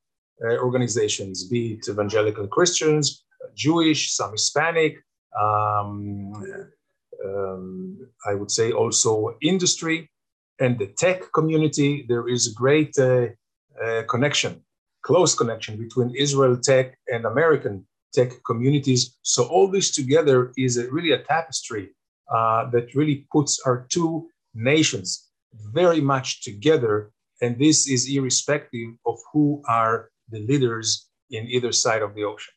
uh, 0.46 0.58
organizations, 0.58 1.44
be 1.46 1.74
it 1.74 1.88
evangelical 1.89 2.48
Christians, 2.48 3.24
Jewish, 3.56 4.13
some 4.13 4.32
Hispanic, 4.32 4.98
um, 5.39 6.34
um, 7.25 8.10
I 8.25 8.34
would 8.34 8.51
say 8.51 8.72
also 8.72 9.36
industry 9.42 10.10
and 10.60 10.77
the 10.77 10.88
tech 10.88 11.32
community. 11.34 12.06
There 12.08 12.27
is 12.27 12.48
a 12.48 12.54
great 12.54 12.96
connection 14.08 14.63
close 15.08 15.34
connection 15.34 15.77
between 15.77 16.13
Israel 16.16 16.58
tech 16.58 16.98
and 17.08 17.24
American 17.25 17.88
tech 18.13 18.32
communities. 18.46 19.16
So 19.22 19.46
all 19.46 19.68
this 19.72 19.92
together 19.92 20.51
is 20.58 20.77
a, 20.77 20.92
really 20.92 21.13
a 21.13 21.24
tapestry 21.24 21.86
uh, 22.30 22.70
that 22.72 22.94
really 22.94 23.25
puts 23.32 23.62
our 23.66 23.88
two 23.89 24.27
nations 24.54 25.26
very 25.54 26.01
much 26.01 26.44
together. 26.44 27.12
And 27.42 27.60
this 27.60 27.88
is 27.88 28.10
irrespective 28.10 28.89
of 29.06 29.18
who 29.32 29.62
are 29.68 30.10
the 30.30 30.39
leaders 30.39 31.08
in 31.30 31.48
either 31.48 31.72
side 31.72 32.01
of 32.01 32.16
the 32.16 32.24
ocean. 32.24 32.54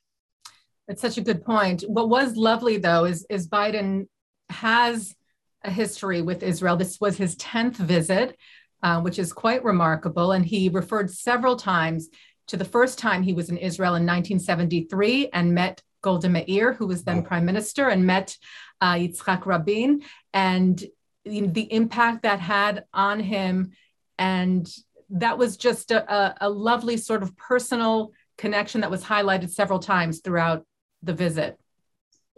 It's 0.88 1.02
such 1.02 1.18
a 1.18 1.22
good 1.22 1.44
point. 1.44 1.84
What 1.86 2.08
was 2.08 2.36
lovely, 2.36 2.76
though, 2.78 3.04
is, 3.04 3.26
is 3.30 3.48
Biden 3.48 4.08
has 4.48 5.14
a 5.62 5.70
history 5.70 6.22
with 6.22 6.42
Israel. 6.42 6.76
This 6.76 7.00
was 7.00 7.16
his 7.16 7.36
10th 7.36 7.76
visit, 7.76 8.36
uh, 8.82 9.00
which 9.00 9.18
is 9.18 9.32
quite 9.32 9.62
remarkable. 9.62 10.32
And 10.32 10.44
he 10.44 10.68
referred 10.68 11.10
several 11.10 11.56
times 11.56 12.08
to 12.48 12.56
the 12.56 12.64
first 12.64 12.98
time 12.98 13.22
he 13.22 13.32
was 13.32 13.50
in 13.50 13.56
Israel 13.56 13.94
in 13.94 14.06
1973 14.06 15.28
and 15.32 15.54
met 15.54 15.82
Golda 16.02 16.28
Meir, 16.28 16.72
who 16.72 16.86
was 16.86 17.04
then 17.04 17.22
prime 17.22 17.44
minister, 17.44 17.88
and 17.88 18.06
met 18.06 18.36
uh, 18.80 18.94
Yitzhak 18.94 19.46
Rabin, 19.46 20.02
and 20.32 20.82
the 21.24 21.72
impact 21.72 22.22
that 22.22 22.40
had 22.40 22.84
on 22.92 23.20
him. 23.20 23.72
And 24.18 24.70
that 25.10 25.38
was 25.38 25.56
just 25.56 25.90
a, 25.90 26.34
a 26.40 26.48
lovely 26.48 26.96
sort 26.96 27.22
of 27.22 27.36
personal 27.36 28.12
connection 28.38 28.80
that 28.80 28.90
was 28.90 29.04
highlighted 29.04 29.50
several 29.50 29.78
times 29.78 30.20
throughout 30.20 30.64
the 31.02 31.12
visit 31.12 31.58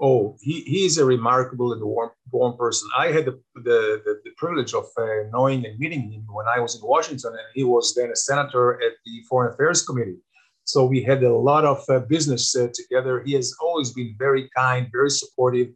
oh, 0.02 0.36
he, 0.40 0.60
he 0.62 0.84
is 0.84 0.98
a 0.98 1.04
remarkable 1.04 1.72
and 1.72 1.82
warm, 1.82 2.10
warm 2.32 2.56
person. 2.58 2.88
I 2.98 3.06
had 3.06 3.24
the, 3.24 3.40
the, 3.54 4.02
the, 4.04 4.20
the 4.24 4.30
privilege 4.36 4.74
of 4.74 4.86
uh, 4.98 5.04
knowing 5.32 5.64
and 5.64 5.78
meeting 5.78 6.10
him 6.10 6.26
when 6.28 6.46
I 6.48 6.58
was 6.58 6.74
in 6.74 6.86
Washington, 6.86 7.30
and 7.30 7.48
he 7.54 7.62
was 7.62 7.94
then 7.94 8.10
a 8.10 8.16
senator 8.16 8.74
at 8.82 8.92
the 9.06 9.22
Foreign 9.28 9.52
Affairs 9.54 9.86
Committee. 9.86 10.18
So 10.64 10.84
we 10.84 11.02
had 11.02 11.22
a 11.22 11.34
lot 11.34 11.64
of 11.64 11.84
uh, 11.88 12.00
business 12.00 12.54
uh, 12.56 12.68
together. 12.74 13.22
He 13.22 13.32
has 13.34 13.54
always 13.62 13.92
been 13.92 14.14
very 14.18 14.50
kind, 14.56 14.88
very 14.92 15.10
supportive, 15.10 15.68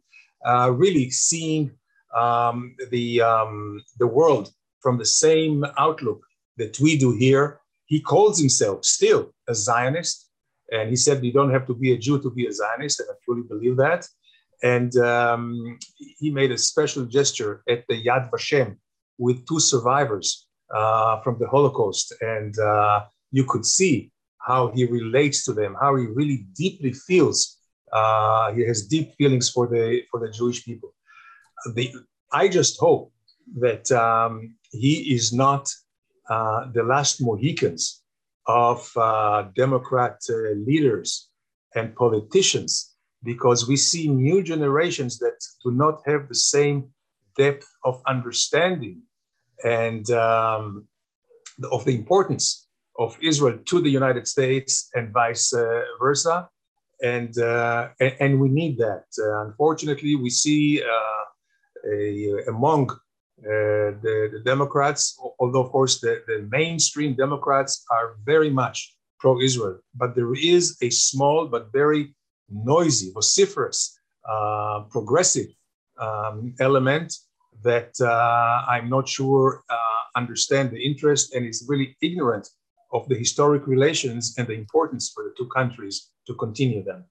uh, 0.45 0.71
really 0.75 1.09
seeing 1.09 1.71
um, 2.17 2.75
the, 2.91 3.21
um, 3.21 3.81
the 3.99 4.07
world 4.07 4.51
from 4.81 4.97
the 4.97 5.05
same 5.05 5.65
outlook 5.77 6.21
that 6.57 6.79
we 6.79 6.97
do 6.97 7.11
here. 7.11 7.59
He 7.85 7.99
calls 8.01 8.39
himself 8.39 8.85
still 8.85 9.33
a 9.47 9.55
Zionist. 9.55 10.29
And 10.71 10.89
he 10.89 10.95
said, 10.95 11.23
You 11.23 11.31
don't 11.31 11.51
have 11.51 11.67
to 11.67 11.75
be 11.75 11.93
a 11.93 11.97
Jew 11.97 12.21
to 12.21 12.29
be 12.29 12.47
a 12.47 12.51
Zionist. 12.51 12.99
And 12.99 13.09
I 13.11 13.15
truly 13.23 13.43
believe 13.47 13.77
that. 13.77 14.07
And 14.63 14.95
um, 14.97 15.77
he 16.19 16.31
made 16.31 16.51
a 16.51 16.57
special 16.57 17.05
gesture 17.05 17.63
at 17.69 17.85
the 17.87 18.03
Yad 18.03 18.31
Vashem 18.31 18.77
with 19.17 19.45
two 19.47 19.59
survivors 19.59 20.47
uh, 20.73 21.21
from 21.21 21.37
the 21.39 21.47
Holocaust. 21.47 22.13
And 22.21 22.57
uh, 22.59 23.05
you 23.31 23.45
could 23.45 23.65
see 23.65 24.11
how 24.39 24.71
he 24.73 24.85
relates 24.85 25.45
to 25.45 25.53
them, 25.53 25.75
how 25.79 25.95
he 25.95 26.05
really 26.07 26.47
deeply 26.53 26.93
feels. 26.93 27.57
Uh, 27.91 28.51
he 28.53 28.65
has 28.65 28.87
deep 28.87 29.13
feelings 29.17 29.49
for 29.49 29.67
the, 29.67 30.01
for 30.09 30.19
the 30.19 30.31
Jewish 30.31 30.65
people. 30.65 30.93
The, 31.73 31.93
I 32.31 32.47
just 32.47 32.79
hope 32.79 33.11
that 33.59 33.91
um, 33.91 34.55
he 34.71 35.13
is 35.13 35.33
not 35.33 35.69
uh, 36.29 36.65
the 36.73 36.83
last 36.83 37.21
Mohicans 37.21 38.03
of 38.47 38.89
uh, 38.95 39.43
Democrat 39.55 40.19
uh, 40.29 40.51
leaders 40.65 41.29
and 41.75 41.95
politicians 41.95 42.95
because 43.23 43.67
we 43.67 43.75
see 43.75 44.07
new 44.07 44.43
generations 44.43 45.19
that 45.19 45.37
do 45.63 45.71
not 45.71 46.01
have 46.05 46.27
the 46.27 46.35
same 46.35 46.89
depth 47.37 47.67
of 47.83 48.01
understanding 48.07 49.01
and 49.63 50.09
um, 50.11 50.87
of 51.71 51.83
the 51.85 51.95
importance 51.95 52.67
of 52.99 53.17
Israel 53.21 53.59
to 53.65 53.81
the 53.81 53.89
United 53.89 54.27
States 54.27 54.89
and 54.95 55.13
vice 55.13 55.53
uh, 55.53 55.81
versa. 55.99 56.49
And, 57.03 57.37
uh, 57.37 57.89
and, 57.99 58.15
and, 58.19 58.39
we 58.39 58.49
need 58.49 58.79
that. 58.79 59.05
Uh, 59.19 59.45
unfortunately, 59.45 60.15
we 60.15 60.31
see 60.31 60.81
among 62.47 62.89
uh, 62.91 63.93
the, 64.01 64.29
the, 64.33 64.41
Democrats, 64.43 65.19
although, 65.39 65.61
of 65.61 65.71
course, 65.71 65.99
the, 65.99 66.23
the 66.27 66.47
mainstream 66.49 67.13
Democrats 67.13 67.85
are 67.91 68.15
very 68.25 68.49
much 68.49 68.95
pro 69.19 69.39
Israel, 69.41 69.79
but 69.93 70.15
there 70.15 70.33
is 70.33 70.77
a 70.81 70.89
small 70.89 71.47
but 71.47 71.71
very 71.71 72.15
noisy, 72.49 73.11
vociferous, 73.13 73.99
uh, 74.27 74.81
progressive 74.89 75.47
um, 75.99 76.53
element 76.59 77.13
that 77.63 77.91
uh, 78.01 78.65
I'm 78.67 78.89
not 78.89 79.07
sure 79.07 79.63
uh, 79.69 79.75
understand 80.15 80.71
the 80.71 80.83
interest 80.83 81.33
and 81.33 81.45
is 81.45 81.65
really 81.67 81.95
ignorant 82.01 82.49
of 82.91 83.07
the 83.07 83.15
historic 83.15 83.67
relations 83.67 84.35
and 84.37 84.47
the 84.47 84.53
importance 84.53 85.11
for 85.13 85.23
the 85.23 85.33
two 85.37 85.47
countries 85.49 86.09
to 86.25 86.33
continue 86.35 86.83
them. 86.83 87.05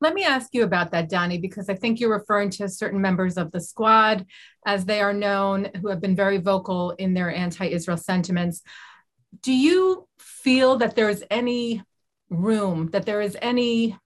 Let 0.00 0.14
me 0.14 0.24
ask 0.24 0.48
you 0.52 0.64
about 0.64 0.92
that, 0.92 1.08
Donnie, 1.08 1.38
because 1.38 1.68
I 1.68 1.74
think 1.74 2.00
you're 2.00 2.16
referring 2.16 2.50
to 2.50 2.68
certain 2.68 3.00
members 3.00 3.36
of 3.36 3.50
the 3.52 3.60
squad, 3.60 4.26
as 4.66 4.84
they 4.84 5.00
are 5.00 5.12
known, 5.12 5.68
who 5.80 5.88
have 5.88 6.00
been 6.00 6.16
very 6.16 6.38
vocal 6.38 6.92
in 6.92 7.14
their 7.14 7.34
anti 7.34 7.66
Israel 7.66 7.96
sentiments. 7.96 8.62
Do 9.42 9.52
you 9.52 10.08
feel 10.18 10.78
that 10.78 10.96
there 10.96 11.08
is 11.08 11.24
any 11.30 11.82
room, 12.30 12.88
that 12.92 13.06
there 13.06 13.20
is 13.20 13.36
any 13.40 13.96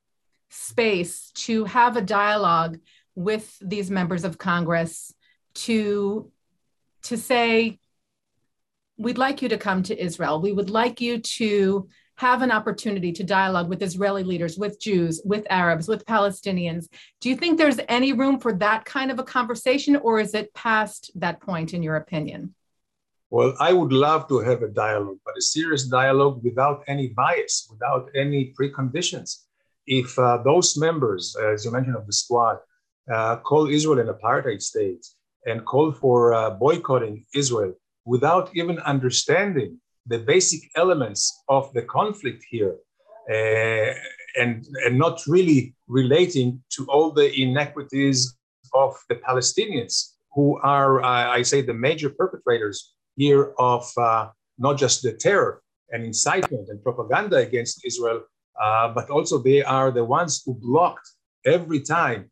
space 0.50 1.30
to 1.34 1.64
have 1.64 1.96
a 1.96 2.02
dialogue 2.02 2.78
with 3.14 3.56
these 3.60 3.90
members 3.90 4.24
of 4.24 4.38
Congress 4.38 5.12
to, 5.54 6.30
to 7.02 7.16
say, 7.16 7.78
we'd 8.96 9.18
like 9.18 9.42
you 9.42 9.48
to 9.50 9.58
come 9.58 9.82
to 9.84 10.02
Israel. 10.02 10.40
We 10.40 10.52
would 10.52 10.70
like 10.70 11.00
you 11.00 11.18
to 11.18 11.88
have 12.22 12.40
an 12.42 12.52
opportunity 12.52 13.10
to 13.10 13.24
dialogue 13.24 13.68
with 13.68 13.82
Israeli 13.82 14.22
leaders, 14.22 14.54
with 14.56 14.74
Jews, 14.86 15.14
with 15.24 15.44
Arabs, 15.50 15.88
with 15.88 16.06
Palestinians. 16.14 16.84
Do 17.20 17.28
you 17.28 17.36
think 17.36 17.52
there's 17.52 17.80
any 17.98 18.12
room 18.12 18.36
for 18.38 18.52
that 18.66 18.84
kind 18.84 19.10
of 19.10 19.18
a 19.18 19.24
conversation, 19.36 19.96
or 19.96 20.20
is 20.20 20.32
it 20.40 20.54
past 20.54 21.10
that 21.16 21.40
point, 21.40 21.74
in 21.74 21.82
your 21.82 21.96
opinion? 22.04 22.54
Well, 23.34 23.52
I 23.68 23.72
would 23.78 23.92
love 23.92 24.22
to 24.28 24.38
have 24.48 24.62
a 24.62 24.68
dialogue, 24.68 25.20
but 25.26 25.36
a 25.36 25.48
serious 25.56 25.84
dialogue 26.00 26.36
without 26.44 26.78
any 26.86 27.08
bias, 27.08 27.54
without 27.72 28.04
any 28.14 28.54
preconditions. 28.56 29.30
If 30.00 30.16
uh, 30.16 30.38
those 30.50 30.68
members, 30.86 31.24
as 31.50 31.64
you 31.64 31.72
mentioned, 31.72 31.96
of 31.96 32.06
the 32.06 32.16
squad, 32.22 32.58
uh, 33.12 33.34
call 33.48 33.64
Israel 33.78 33.98
an 33.98 34.14
apartheid 34.16 34.62
state 34.62 35.04
and 35.48 35.66
call 35.70 35.90
for 35.90 36.18
uh, 36.34 36.50
boycotting 36.50 37.16
Israel 37.34 37.72
without 38.04 38.46
even 38.54 38.78
understanding 38.94 39.72
the 40.06 40.18
basic 40.18 40.60
elements 40.76 41.42
of 41.48 41.72
the 41.74 41.82
conflict 41.82 42.44
here 42.50 42.76
uh, 43.30 43.94
and, 44.40 44.66
and 44.84 44.98
not 44.98 45.20
really 45.26 45.74
relating 45.88 46.62
to 46.70 46.86
all 46.86 47.12
the 47.12 47.32
inequities 47.40 48.36
of 48.74 48.94
the 49.08 49.16
Palestinians, 49.16 50.14
who 50.34 50.58
are, 50.60 51.02
uh, 51.02 51.30
I 51.30 51.42
say, 51.42 51.60
the 51.62 51.74
major 51.74 52.10
perpetrators 52.10 52.94
here 53.16 53.52
of 53.58 53.90
uh, 53.98 54.28
not 54.58 54.78
just 54.78 55.02
the 55.02 55.12
terror 55.12 55.62
and 55.90 56.04
incitement 56.04 56.68
and 56.68 56.82
propaganda 56.82 57.36
against 57.36 57.84
Israel, 57.84 58.22
uh, 58.60 58.88
but 58.88 59.10
also 59.10 59.38
they 59.38 59.62
are 59.62 59.90
the 59.90 60.04
ones 60.04 60.42
who 60.44 60.54
blocked 60.54 61.08
every 61.44 61.80
time 61.80 62.30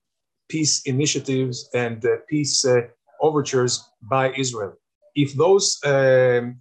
peace 0.48 0.82
initiatives 0.86 1.68
and 1.74 2.04
uh, 2.04 2.16
peace 2.28 2.64
uh, 2.64 2.80
overtures 3.20 3.84
by 4.02 4.32
Israel 4.32 4.79
if 5.14 5.34
those 5.34 5.78
um, 5.84 6.60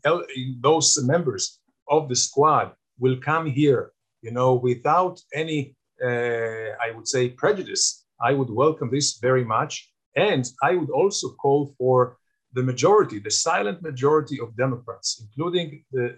those 0.61 1.01
members 1.03 1.59
of 1.89 2.09
the 2.09 2.15
squad 2.15 2.73
will 2.99 3.17
come 3.17 3.45
here, 3.45 3.91
you 4.21 4.31
know, 4.31 4.53
without 4.55 5.19
any, 5.33 5.75
uh, 6.03 6.69
I 6.85 6.91
would 6.95 7.07
say, 7.07 7.29
prejudice, 7.29 8.05
I 8.21 8.33
would 8.33 8.49
welcome 8.49 8.89
this 8.91 9.17
very 9.19 9.45
much, 9.45 9.89
and 10.15 10.45
I 10.61 10.75
would 10.75 10.89
also 10.89 11.29
call 11.29 11.73
for 11.77 12.17
the 12.53 12.63
majority, 12.63 13.19
the 13.19 13.31
silent 13.31 13.81
majority 13.81 14.39
of 14.39 14.55
Democrats, 14.57 15.21
including 15.23 15.83
the 15.91 16.17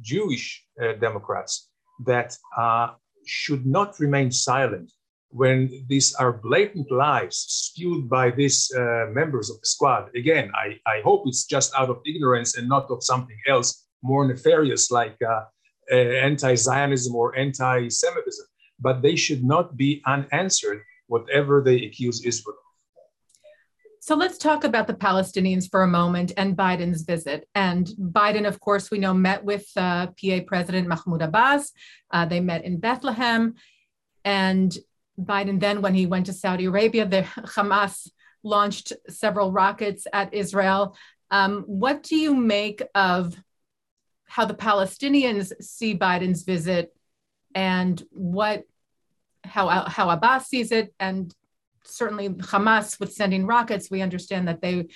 Jewish 0.00 0.64
uh, 0.82 0.92
Democrats, 0.94 1.70
that 2.06 2.36
uh, 2.56 2.88
should 3.24 3.66
not 3.66 3.98
remain 4.00 4.30
silent 4.32 4.92
when 5.30 5.84
these 5.88 6.12
are 6.14 6.32
blatant 6.32 6.90
lies 6.90 7.36
spewed 7.36 8.08
by 8.08 8.30
these 8.30 8.70
uh, 8.76 9.06
members 9.12 9.48
of 9.48 9.60
the 9.60 9.66
squad, 9.66 10.10
again, 10.16 10.50
I, 10.54 10.78
I 10.90 11.00
hope 11.02 11.22
it's 11.26 11.44
just 11.44 11.72
out 11.76 11.88
of 11.88 12.00
ignorance 12.04 12.56
and 12.56 12.68
not 12.68 12.90
of 12.90 13.04
something 13.04 13.38
else 13.48 13.86
more 14.02 14.26
nefarious 14.26 14.90
like 14.90 15.16
uh, 15.22 15.44
uh, 15.92 15.94
anti 15.94 16.54
Zionism 16.54 17.14
or 17.14 17.36
anti 17.38 17.88
Semitism. 17.88 18.46
But 18.80 19.02
they 19.02 19.14
should 19.14 19.44
not 19.44 19.76
be 19.76 20.02
unanswered, 20.06 20.82
whatever 21.06 21.62
they 21.62 21.84
accuse 21.84 22.24
Israel 22.24 22.56
of. 22.56 24.00
so 24.00 24.16
let's 24.16 24.38
talk 24.38 24.64
about 24.64 24.86
the 24.86 24.94
Palestinians 24.94 25.70
for 25.70 25.82
a 25.82 25.88
moment 25.88 26.32
and 26.38 26.56
Biden's 26.56 27.02
visit. 27.02 27.46
And 27.54 27.86
Biden, 28.00 28.48
of 28.48 28.58
course, 28.58 28.90
we 28.90 28.98
know 28.98 29.12
met 29.12 29.44
with 29.44 29.66
uh, 29.76 30.06
PA 30.18 30.38
President 30.46 30.88
Mahmoud 30.88 31.22
Abbas. 31.22 31.72
Uh, 32.10 32.24
they 32.24 32.40
met 32.40 32.64
in 32.64 32.80
Bethlehem. 32.80 33.54
And 34.24 34.76
Biden 35.20 35.60
then, 35.60 35.82
when 35.82 35.94
he 35.94 36.06
went 36.06 36.26
to 36.26 36.32
Saudi 36.32 36.66
Arabia, 36.66 37.06
the 37.06 37.22
Hamas 37.22 38.10
launched 38.42 38.92
several 39.08 39.52
rockets 39.52 40.06
at 40.12 40.34
Israel. 40.34 40.96
Um, 41.30 41.62
what 41.66 42.02
do 42.02 42.16
you 42.16 42.34
make 42.34 42.82
of 42.94 43.36
how 44.24 44.44
the 44.44 44.54
Palestinians 44.54 45.52
see 45.62 45.96
Biden's 45.96 46.42
visit 46.42 46.94
and 47.54 48.02
what 48.10 48.64
how 49.44 49.68
how 49.88 50.10
Abbas 50.10 50.46
sees 50.46 50.70
it 50.70 50.94
and 51.00 51.34
certainly 51.84 52.28
Hamas 52.28 53.00
with 53.00 53.12
sending 53.12 53.46
rockets 53.46 53.90
we 53.90 54.02
understand 54.02 54.46
that 54.48 54.60
they 54.60 54.86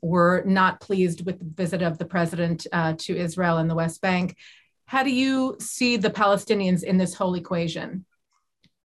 were 0.00 0.44
not 0.46 0.80
pleased 0.80 1.24
with 1.24 1.38
the 1.38 1.44
visit 1.44 1.82
of 1.82 1.98
the 1.98 2.04
president 2.04 2.66
uh, 2.72 2.92
to 2.98 3.16
Israel 3.16 3.56
and 3.56 3.70
the 3.70 3.74
West 3.74 4.02
Bank. 4.02 4.36
How 4.84 5.02
do 5.02 5.10
you 5.10 5.56
see 5.58 5.96
the 5.96 6.10
Palestinians 6.10 6.82
in 6.82 6.98
this 6.98 7.14
whole 7.14 7.34
equation? 7.34 8.04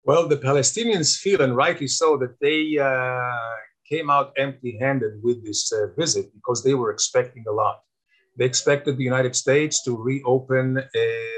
Well, 0.07 0.25
the 0.25 0.37
Palestinians 0.37 1.17
feel, 1.17 1.41
and 1.41 1.53
rightly 1.53 1.89
so, 1.89 2.15
that 2.15 2.39
they 2.39 2.77
uh, 2.77 3.55
came 3.89 4.09
out 4.09 4.31
empty 4.37 4.77
handed 4.79 5.21
with 5.21 5.43
this 5.43 5.69
uh, 5.73 5.87
visit 5.97 6.33
because 6.33 6.63
they 6.63 6.75
were 6.75 6.91
expecting 6.91 7.43
a 7.45 7.51
lot. 7.51 7.81
They 8.37 8.45
expected 8.45 8.95
the 8.95 9.03
United 9.03 9.35
States 9.35 9.83
to 9.83 10.01
reopen 10.01 10.77
uh, 10.77 10.83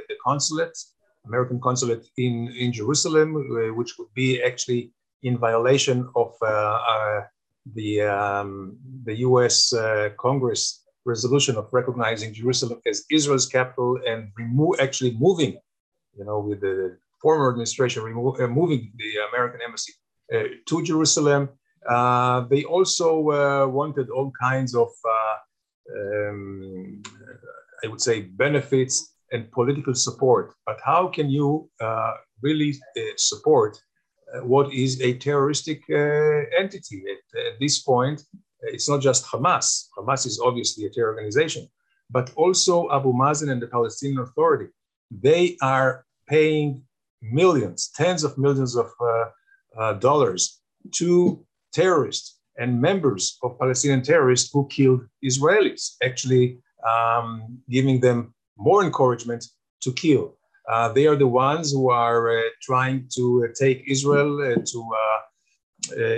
the 0.10 0.16
consulate, 0.24 0.78
American 1.26 1.60
consulate 1.60 2.06
in, 2.18 2.54
in 2.60 2.72
Jerusalem, 2.72 3.30
uh, 3.38 3.74
which 3.74 3.98
would 3.98 4.14
be 4.14 4.40
actually 4.44 4.94
in 5.24 5.36
violation 5.40 6.08
of 6.16 6.36
uh, 6.44 6.46
uh, 6.46 7.22
the, 7.74 8.02
um, 8.04 8.78
the 9.04 9.16
US 9.30 9.74
Congress 10.20 10.86
resolution 11.06 11.56
of 11.56 11.68
recognizing 11.72 12.36
Jerusalem 12.36 12.80
as 12.86 13.04
Israel's 13.10 13.48
capital 13.48 13.98
and 14.08 14.32
remove 14.38 14.80
actually 14.80 15.18
moving, 15.18 15.58
you 16.16 16.24
know, 16.24 16.38
with 16.38 16.62
the 16.62 17.00
former 17.22 17.50
administration 17.50 18.04
remo- 18.04 18.38
uh, 18.40 18.48
moving 18.48 18.92
the 18.98 19.12
American 19.30 19.62
embassy 19.66 19.94
uh, 20.34 20.44
to 20.68 20.84
Jerusalem. 20.84 21.50
Uh, 21.88 22.42
they 22.50 22.64
also 22.64 23.20
wanted 23.68 24.10
all 24.10 24.32
kinds 24.40 24.76
of, 24.76 24.90
um, 25.96 27.02
I 27.84 27.88
would 27.88 28.02
say, 28.02 28.22
benefits 28.22 29.16
and 29.32 29.52
political 29.52 29.96
support. 29.96 30.54
But 30.66 30.80
how 30.84 31.08
can 31.08 31.30
you 31.30 31.70
really 32.42 32.76
support 33.16 33.80
what 34.44 34.74
is 34.74 35.02
a 35.02 35.14
terroristic 35.14 35.82
entity 35.90 37.04
at, 37.14 37.40
at 37.48 37.60
this 37.60 37.80
point? 37.82 38.22
it's 38.62 38.90
not 38.90 39.02
just 39.02 39.26
Hamas. 39.26 39.88
Hamas 39.98 40.26
is 40.26 40.40
obviously 40.40 40.86
a 40.86 40.90
terror 40.90 41.14
organization, 41.14 41.68
but 42.10 42.32
also 42.36 42.90
Abu 42.92 43.14
Mazen 43.14 43.52
and 43.52 43.62
the 43.62 43.68
Palestinian 43.68 44.20
Authority. 44.20 44.68
They 45.12 45.58
are 45.62 46.06
paying 46.28 46.84
millions, 47.22 47.92
tens 47.96 48.24
of 48.24 48.38
millions 48.38 48.76
of 48.76 48.90
uh, 49.02 49.26
uh, 49.78 49.94
dollars 49.94 50.62
to 50.94 51.46
terrorists 51.74 52.40
and 52.58 52.82
members 52.82 53.38
of 53.44 53.58
Palestinian 53.60 54.02
terrorists 54.02 54.50
who 54.52 54.68
killed 54.68 55.02
Israelis, 55.24 55.96
actually 56.04 56.60
um, 56.88 57.60
giving 57.70 58.00
them 58.00 58.34
more 58.58 58.84
encouragement 58.84 59.46
to 59.82 59.94
kill. 59.94 60.36
Uh, 60.70 60.90
they 60.94 61.08
are 61.08 61.16
the 61.16 61.28
ones 61.28 61.72
who 61.72 61.90
are 61.90 62.38
uh, 62.38 62.42
trying 62.62 63.08
to 63.16 63.46
uh, 63.46 63.54
take 63.58 63.84
Israel 63.88 64.40
uh, 64.42 64.62
to 64.66 64.92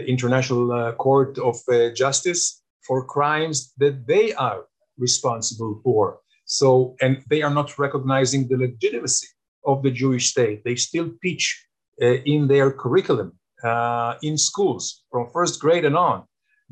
International 0.08 0.92
Court 0.94 1.38
of 1.38 1.56
Justice 1.96 2.64
for 2.86 3.06
crimes 3.06 3.72
that 3.78 4.08
they 4.08 4.34
are 4.34 4.66
responsible 4.98 5.80
for. 5.84 6.20
So, 6.46 6.96
and 7.00 7.24
they 7.30 7.42
are 7.44 7.54
not 7.54 7.78
recognizing 7.78 8.48
the 8.48 8.58
legitimacy 8.58 9.28
of 9.66 9.84
the 9.84 9.92
Jewish 9.92 10.30
state. 10.30 10.64
They 10.64 10.76
still 10.76 11.12
teach 11.22 11.66
uh, 12.02 12.06
in 12.26 12.48
their 12.48 12.72
curriculum 12.72 13.38
uh, 13.64 14.16
in 14.24 14.38
schools 14.38 15.04
from 15.12 15.30
first 15.32 15.60
grade 15.60 15.86
and 15.86 15.96
on 15.96 16.24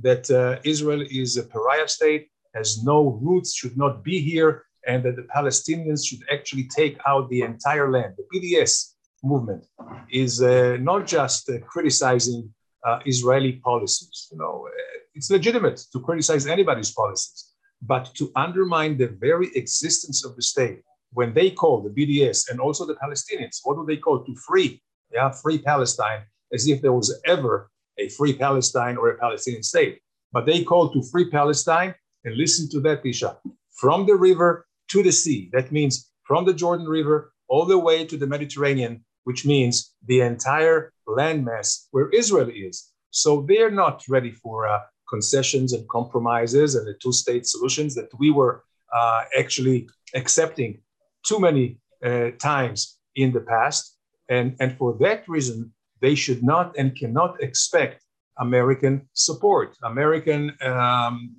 that 0.02 0.30
uh, 0.32 0.60
Israel 0.64 1.04
is 1.10 1.38
a 1.38 1.44
pariah 1.44 1.88
state, 1.88 2.30
has 2.56 2.84
no 2.84 3.20
roots, 3.22 3.54
should 3.54 3.78
not 3.78 4.04
be 4.04 4.20
here, 4.20 4.64
and 4.88 5.04
that 5.04 5.16
the 5.16 5.28
Palestinians 5.36 6.06
should 6.08 6.22
actually 6.32 6.68
take 6.76 6.98
out 7.06 7.30
the 7.30 7.42
entire 7.42 7.92
land. 7.92 8.16
The 8.18 8.28
BDS 8.34 8.94
movement 9.24 9.66
is 10.10 10.42
uh, 10.42 10.78
not 10.80 11.06
just 11.06 11.50
uh, 11.50 11.60
criticizing 11.60 12.54
uh, 12.88 13.00
Israeli 13.06 13.54
policies. 13.54 14.30
You 14.32 14.38
know, 14.38 14.68
it's 15.14 15.30
legitimate 15.30 15.82
to 15.92 16.00
criticize 16.00 16.48
anybody's 16.48 16.92
policies, 16.92 17.54
but 17.82 18.06
to 18.16 18.32
undermine 18.36 18.98
the 18.98 19.08
very 19.08 19.50
existence 19.56 20.26
of 20.26 20.36
the 20.36 20.42
state 20.42 20.82
when 21.14 21.34
they 21.34 21.52
call 21.52 21.82
the 21.82 21.90
BDS 21.90 22.50
and 22.50 22.60
also 22.60 22.86
the 22.86 22.96
Palestinians, 22.96 23.60
what 23.64 23.76
do 23.76 23.86
they 23.86 23.98
call 23.98 24.24
to 24.24 24.36
free? 24.48 24.82
Yeah, 25.12 25.32
free 25.32 25.60
Palestine, 25.60 26.22
as 26.54 26.68
if 26.68 26.82
there 26.82 26.94
was 26.94 27.20
ever 27.26 27.72
a 27.98 28.10
free 28.10 28.34
Palestine 28.34 28.98
or 28.98 29.10
a 29.10 29.18
Palestinian 29.18 29.64
state. 29.64 30.00
But 30.32 30.46
they 30.46 30.64
call 30.64 30.92
to 30.94 31.04
free 31.12 31.30
Palestine, 31.30 31.96
and 32.24 32.36
listen 32.36 32.70
to 32.70 32.80
that, 32.82 33.04
Tisha, 33.04 33.38
from 33.72 34.06
the 34.06 34.16
river 34.16 34.68
to 34.90 35.02
the 35.02 35.12
sea. 35.12 35.50
That 35.54 35.72
means 35.72 36.12
from 36.24 36.46
the 36.46 36.54
Jordan 36.54 36.88
River 36.88 37.34
all 37.48 37.66
the 37.66 37.80
way 37.80 38.06
to 38.06 38.18
the 38.18 38.28
Mediterranean, 38.28 39.04
which 39.24 39.46
means 39.46 39.96
the 40.06 40.22
entire 40.22 40.94
landmass 41.08 41.88
where 41.92 42.10
Israel 42.10 42.50
is. 42.54 42.92
So 43.10 43.46
they're 43.48 43.72
not 43.72 44.04
ready 44.08 44.32
for 44.32 44.68
uh, 44.68 44.80
concessions 45.10 45.74
and 45.74 45.88
compromises 45.90 46.76
and 46.76 46.88
the 46.88 46.94
two 47.02 47.12
state 47.12 47.48
solutions 47.48 47.96
that 47.96 48.10
we 48.20 48.30
were 48.30 48.64
uh, 48.94 49.24
actually 49.38 49.90
accepting 50.14 50.80
too 51.26 51.40
many 51.40 51.78
uh, 52.04 52.32
times 52.40 52.98
in 53.16 53.32
the 53.32 53.42
past. 53.42 53.98
And, 54.30 54.56
and 54.60 54.78
for 54.78 54.96
that 55.00 55.28
reason, 55.28 55.74
they 56.02 56.16
should 56.16 56.44
not 56.44 56.78
and 56.78 56.96
cannot 56.96 57.42
expect 57.42 58.04
American 58.40 59.08
support. 59.14 59.76
American 59.84 60.56
um, 60.62 61.36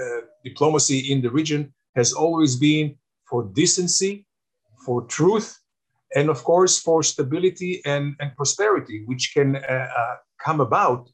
uh, 0.00 0.20
diplomacy 0.44 1.12
in 1.12 1.20
the 1.20 1.30
region 1.30 1.74
has 1.96 2.12
always 2.12 2.56
been 2.56 2.96
for 3.28 3.44
decency, 3.44 4.26
for 4.84 5.02
truth, 5.02 5.58
and 6.14 6.28
of 6.30 6.42
course 6.44 6.80
for 6.80 7.02
stability 7.02 7.82
and, 7.84 8.16
and 8.20 8.34
prosperity, 8.36 9.02
which 9.06 9.32
can 9.34 9.56
uh, 9.56 9.60
uh, 9.60 10.16
come 10.44 10.60
about 10.60 11.08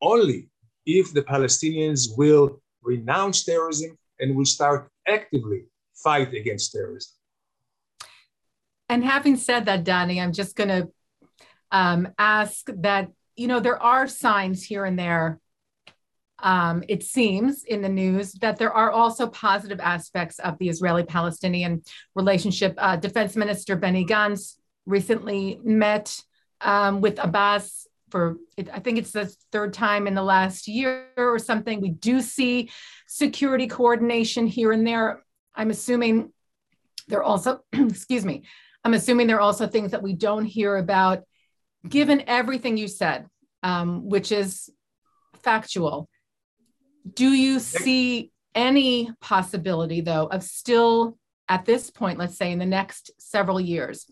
only 0.00 0.48
if 0.86 1.12
the 1.12 1.22
Palestinians 1.22 2.16
will 2.16 2.60
renounce 2.82 3.44
terrorism 3.44 3.98
and 4.20 4.34
will 4.36 4.46
start 4.46 4.88
actively 5.06 5.64
fight 5.94 6.32
against 6.32 6.72
terrorism. 6.72 7.17
And 8.88 9.04
having 9.04 9.36
said 9.36 9.66
that, 9.66 9.84
Danny, 9.84 10.20
I'm 10.20 10.32
just 10.32 10.56
going 10.56 10.68
to 10.68 10.88
um, 11.70 12.08
ask 12.18 12.66
that, 12.78 13.10
you 13.36 13.46
know, 13.46 13.60
there 13.60 13.80
are 13.80 14.06
signs 14.06 14.64
here 14.64 14.84
and 14.84 14.98
there, 14.98 15.40
um, 16.40 16.82
it 16.88 17.02
seems 17.02 17.64
in 17.64 17.82
the 17.82 17.88
news, 17.88 18.32
that 18.34 18.56
there 18.56 18.72
are 18.72 18.90
also 18.90 19.26
positive 19.26 19.80
aspects 19.80 20.38
of 20.38 20.56
the 20.58 20.68
Israeli 20.68 21.04
Palestinian 21.04 21.82
relationship. 22.14 22.74
Uh, 22.78 22.96
Defense 22.96 23.36
Minister 23.36 23.76
Benny 23.76 24.06
Gantz 24.06 24.56
recently 24.86 25.60
met 25.62 26.20
um, 26.60 27.00
with 27.00 27.18
Abbas 27.22 27.88
for 28.10 28.36
I 28.72 28.80
think 28.80 28.98
it's 28.98 29.12
the 29.12 29.26
third 29.52 29.72
time 29.72 30.06
in 30.06 30.14
the 30.14 30.22
last 30.22 30.66
year 30.66 31.08
or 31.16 31.38
something. 31.38 31.80
We 31.80 31.90
do 31.90 32.20
see 32.20 32.70
security 33.06 33.66
coordination 33.66 34.46
here 34.46 34.72
and 34.72 34.86
there. 34.86 35.22
I'm 35.54 35.70
assuming 35.70 36.32
they're 37.08 37.22
also, 37.22 37.60
excuse 37.72 38.24
me, 38.24 38.44
I'm 38.84 38.94
assuming 38.94 39.26
there 39.26 39.36
are 39.36 39.40
also 39.40 39.66
things 39.66 39.90
that 39.90 40.02
we 40.02 40.14
don't 40.14 40.44
hear 40.44 40.76
about, 40.76 41.24
given 41.88 42.24
everything 42.26 42.76
you 42.76 42.88
said, 42.88 43.26
um, 43.62 44.08
which 44.08 44.32
is 44.32 44.70
factual. 45.42 46.08
Do 47.14 47.30
you 47.30 47.58
see 47.58 48.30
any 48.54 49.10
possibility, 49.20 50.00
though, 50.00 50.26
of 50.26 50.42
still 50.42 51.18
at 51.48 51.64
this 51.64 51.90
point, 51.90 52.18
let's 52.18 52.36
say 52.36 52.52
in 52.52 52.58
the 52.58 52.66
next 52.66 53.10
several 53.18 53.60
years, 53.60 54.06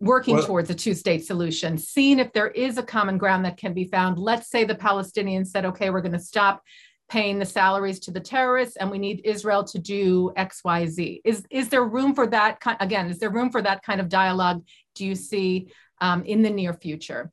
working 0.00 0.34
well, 0.36 0.46
towards 0.46 0.68
a 0.70 0.74
two 0.74 0.94
state 0.94 1.24
solution, 1.24 1.78
seeing 1.78 2.18
if 2.18 2.32
there 2.32 2.48
is 2.48 2.76
a 2.76 2.82
common 2.82 3.18
ground 3.18 3.44
that 3.44 3.56
can 3.56 3.72
be 3.72 3.84
found? 3.84 4.18
Let's 4.18 4.50
say 4.50 4.64
the 4.64 4.74
Palestinians 4.74 5.46
said, 5.46 5.64
okay, 5.66 5.90
we're 5.90 6.02
going 6.02 6.12
to 6.12 6.18
stop 6.18 6.62
paying 7.10 7.40
the 7.40 7.44
salaries 7.44 7.98
to 7.98 8.10
the 8.12 8.20
terrorists 8.20 8.76
and 8.76 8.90
we 8.90 8.96
need 8.98 9.20
Israel 9.24 9.64
to 9.64 9.78
do 9.78 10.32
XYZ. 10.38 11.20
Is, 11.24 11.44
is 11.50 11.68
there 11.68 11.84
room 11.84 12.14
for 12.14 12.26
that? 12.28 12.60
Kind, 12.60 12.78
again, 12.80 13.08
is 13.08 13.18
there 13.18 13.30
room 13.30 13.50
for 13.50 13.60
that 13.60 13.82
kind 13.82 14.00
of 14.00 14.08
dialogue? 14.08 14.64
Do 14.94 15.04
you 15.04 15.16
see 15.16 15.72
um, 16.00 16.22
in 16.22 16.42
the 16.42 16.50
near 16.50 16.72
future? 16.72 17.32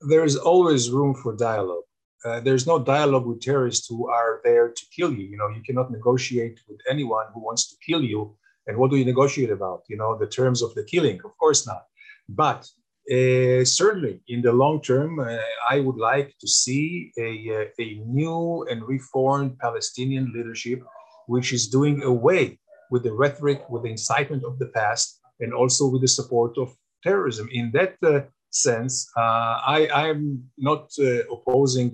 There's 0.00 0.36
always 0.36 0.90
room 0.90 1.14
for 1.14 1.36
dialogue. 1.36 1.84
Uh, 2.24 2.40
there's 2.40 2.66
no 2.66 2.78
dialogue 2.78 3.26
with 3.26 3.40
terrorists 3.40 3.86
who 3.86 4.08
are 4.08 4.40
there 4.42 4.70
to 4.70 4.82
kill 4.94 5.12
you. 5.12 5.24
You 5.26 5.36
know, 5.36 5.48
you 5.48 5.62
cannot 5.62 5.92
negotiate 5.92 6.60
with 6.66 6.80
anyone 6.90 7.26
who 7.34 7.40
wants 7.40 7.68
to 7.68 7.76
kill 7.86 8.02
you. 8.02 8.34
And 8.66 8.78
what 8.78 8.90
do 8.90 8.96
you 8.96 9.04
negotiate 9.04 9.50
about? 9.50 9.82
You 9.88 9.98
know, 9.98 10.18
the 10.18 10.26
terms 10.26 10.62
of 10.62 10.74
the 10.74 10.82
killing? 10.84 11.20
Of 11.24 11.36
course 11.38 11.66
not. 11.66 11.84
But 12.28 12.66
uh, 13.08 13.64
certainly, 13.64 14.20
in 14.26 14.42
the 14.42 14.52
long 14.52 14.82
term, 14.82 15.20
uh, 15.20 15.36
I 15.70 15.78
would 15.78 15.96
like 15.96 16.34
to 16.40 16.48
see 16.48 17.12
a, 17.16 17.30
uh, 17.54 17.64
a 17.78 18.02
new 18.04 18.66
and 18.68 18.82
reformed 18.82 19.58
Palestinian 19.60 20.32
leadership, 20.34 20.82
which 21.28 21.52
is 21.52 21.68
doing 21.68 22.02
away 22.02 22.58
with 22.90 23.04
the 23.04 23.12
rhetoric, 23.12 23.62
with 23.70 23.84
the 23.84 23.90
incitement 23.90 24.42
of 24.44 24.58
the 24.58 24.66
past, 24.66 25.20
and 25.38 25.54
also 25.54 25.86
with 25.86 26.02
the 26.02 26.08
support 26.08 26.58
of 26.58 26.74
terrorism. 27.04 27.48
In 27.52 27.70
that 27.72 27.94
uh, 28.02 28.22
sense, 28.50 29.08
uh, 29.16 29.60
I, 29.64 30.08
am 30.08 30.42
not 30.58 30.90
uh, 30.98 31.22
opposing 31.32 31.92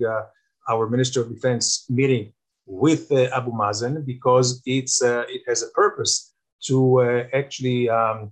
our 0.67 0.89
Minister 0.89 1.21
of 1.21 1.29
Defense 1.29 1.85
meeting 1.89 2.33
with 2.65 3.11
Abu 3.11 3.51
Mazen 3.51 4.03
because 4.03 4.63
it's 4.65 5.01
it 5.03 5.41
has 5.47 5.61
a 5.61 5.69
purpose 5.71 6.33
to 6.67 7.27
actually 7.33 7.89
um, 7.89 8.31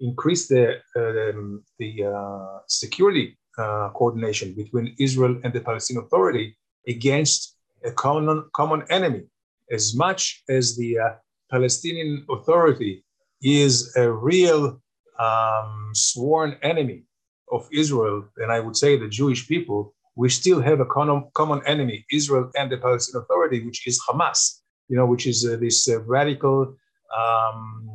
increase 0.00 0.48
the, 0.48 0.76
uh, 0.96 1.32
the 1.78 2.04
uh, 2.04 2.58
security 2.66 3.38
uh, 3.58 3.90
coordination 3.90 4.54
between 4.54 4.94
Israel 4.98 5.38
and 5.44 5.52
the 5.52 5.60
Palestinian 5.60 6.04
Authority 6.04 6.56
against 6.88 7.56
a 7.84 7.92
common, 7.92 8.44
common 8.54 8.84
enemy. 8.90 9.22
As 9.70 9.94
much 9.94 10.42
as 10.48 10.76
the 10.76 10.98
uh, 10.98 11.10
Palestinian 11.50 12.24
Authority 12.30 13.04
is 13.42 13.94
a 13.96 14.10
real 14.10 14.80
um, 15.18 15.90
sworn 15.94 16.56
enemy 16.62 17.04
of 17.52 17.68
Israel, 17.72 18.24
and 18.38 18.50
I 18.52 18.60
would 18.60 18.76
say 18.76 18.96
the 18.96 19.08
Jewish 19.08 19.46
people, 19.46 19.94
we 20.16 20.28
still 20.28 20.60
have 20.60 20.80
a 20.80 20.86
common, 20.86 21.28
common 21.34 21.60
enemy, 21.66 22.04
Israel 22.12 22.50
and 22.56 22.70
the 22.70 22.78
Palestinian 22.78 23.24
Authority, 23.24 23.64
which 23.64 23.86
is 23.86 24.00
Hamas, 24.08 24.60
you 24.88 24.96
know, 24.96 25.06
which 25.06 25.26
is 25.26 25.46
uh, 25.46 25.56
this 25.56 25.88
uh, 25.88 26.00
radical 26.02 26.74
um, 27.16 27.88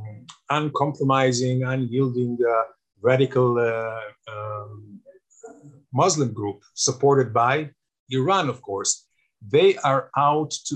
uncompromising, 0.49 1.63
unyielding, 1.63 2.37
uh, 2.47 2.63
radical 3.01 3.59
uh, 3.59 3.99
um, 4.31 4.99
Muslim 5.93 6.33
group 6.33 6.61
supported 6.73 7.33
by 7.33 7.69
Iran, 8.09 8.49
of 8.49 8.61
course. 8.61 9.07
They 9.47 9.77
are 9.77 10.09
out 10.17 10.51
to 10.67 10.75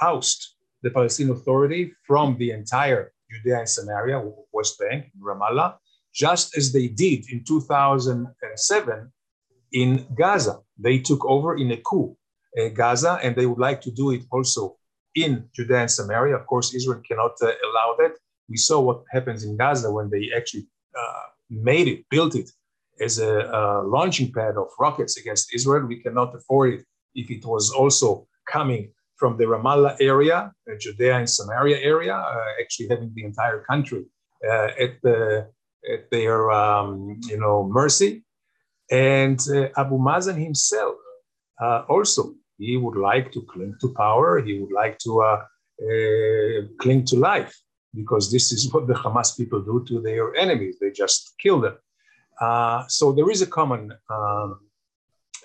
oust 0.00 0.56
the 0.82 0.90
Palestinian 0.90 1.36
Authority 1.36 1.92
from 2.06 2.36
the 2.38 2.50
entire 2.50 3.12
Judea 3.30 3.60
and 3.60 3.68
Samaria, 3.68 4.22
West 4.52 4.78
Bank, 4.78 5.06
Ramallah, 5.20 5.76
just 6.12 6.56
as 6.56 6.72
they 6.72 6.88
did 6.88 7.24
in 7.30 7.44
2007 7.44 9.12
in 9.72 10.06
Gaza. 10.14 10.58
They 10.78 10.98
took 10.98 11.24
over 11.24 11.56
in 11.56 11.70
a 11.70 11.76
coup 11.76 12.16
uh, 12.58 12.68
Gaza, 12.68 13.18
and 13.22 13.36
they 13.36 13.46
would 13.46 13.58
like 13.58 13.80
to 13.82 13.90
do 13.90 14.10
it 14.10 14.22
also 14.30 14.76
in 15.14 15.48
Judea 15.54 15.80
and 15.82 15.90
Samaria. 15.90 16.36
Of 16.36 16.46
course, 16.46 16.74
Israel 16.74 17.02
cannot 17.06 17.32
uh, 17.42 17.46
allow 17.46 17.96
that. 17.98 18.12
We 18.50 18.56
saw 18.56 18.80
what 18.80 19.04
happens 19.10 19.44
in 19.44 19.56
Gaza 19.56 19.90
when 19.90 20.10
they 20.10 20.30
actually 20.36 20.66
uh, 21.00 21.26
made 21.48 21.88
it, 21.88 22.04
built 22.10 22.34
it 22.34 22.50
as 23.00 23.18
a, 23.18 23.32
a, 23.58 23.82
launching 23.82 24.32
pad 24.32 24.56
of 24.56 24.68
rockets 24.78 25.16
against 25.16 25.54
Israel. 25.54 25.86
We 25.86 26.00
cannot 26.02 26.34
afford 26.34 26.74
it 26.74 26.84
if 27.14 27.30
it 27.30 27.44
was 27.44 27.70
also 27.70 28.26
coming 28.46 28.92
from 29.16 29.36
the 29.38 29.44
Ramallah 29.44 29.96
area, 30.00 30.52
uh, 30.70 30.74
Judea 30.78 31.18
and 31.18 31.28
Samaria 31.28 31.78
area, 31.78 32.14
uh, 32.14 32.46
actually 32.60 32.88
having 32.88 33.12
the 33.14 33.24
entire 33.24 33.60
country 33.60 34.04
uh, 34.46 34.68
at, 34.84 35.00
the, 35.02 35.48
at 35.92 36.10
their 36.10 36.50
um, 36.50 37.20
you 37.28 37.38
know 37.38 37.64
mercy. 37.64 38.24
And 38.90 39.40
uh, 39.48 39.68
Abu 39.76 39.96
Mazen 39.98 40.42
himself 40.42 40.96
also 41.88 42.34
he 42.60 42.76
would 42.76 42.96
like 42.96 43.32
to 43.32 43.42
cling 43.42 43.74
to 43.80 43.88
power. 43.94 44.40
He 44.40 44.58
would 44.58 44.72
like 44.72 44.98
to 44.98 45.22
uh, 45.22 45.44
uh, 45.82 46.60
cling 46.78 47.04
to 47.06 47.16
life 47.16 47.56
because 47.94 48.30
this 48.30 48.52
is 48.52 48.62
what 48.72 48.86
the 48.86 48.94
Hamas 48.94 49.36
people 49.36 49.60
do 49.60 49.84
to 49.88 50.00
their 50.00 50.34
enemies. 50.36 50.76
They 50.80 50.90
just 50.90 51.34
kill 51.38 51.60
them. 51.60 51.76
Uh, 52.40 52.86
so 52.88 53.12
there 53.12 53.30
is 53.30 53.42
a 53.42 53.46
common 53.46 53.92
um, 54.08 54.60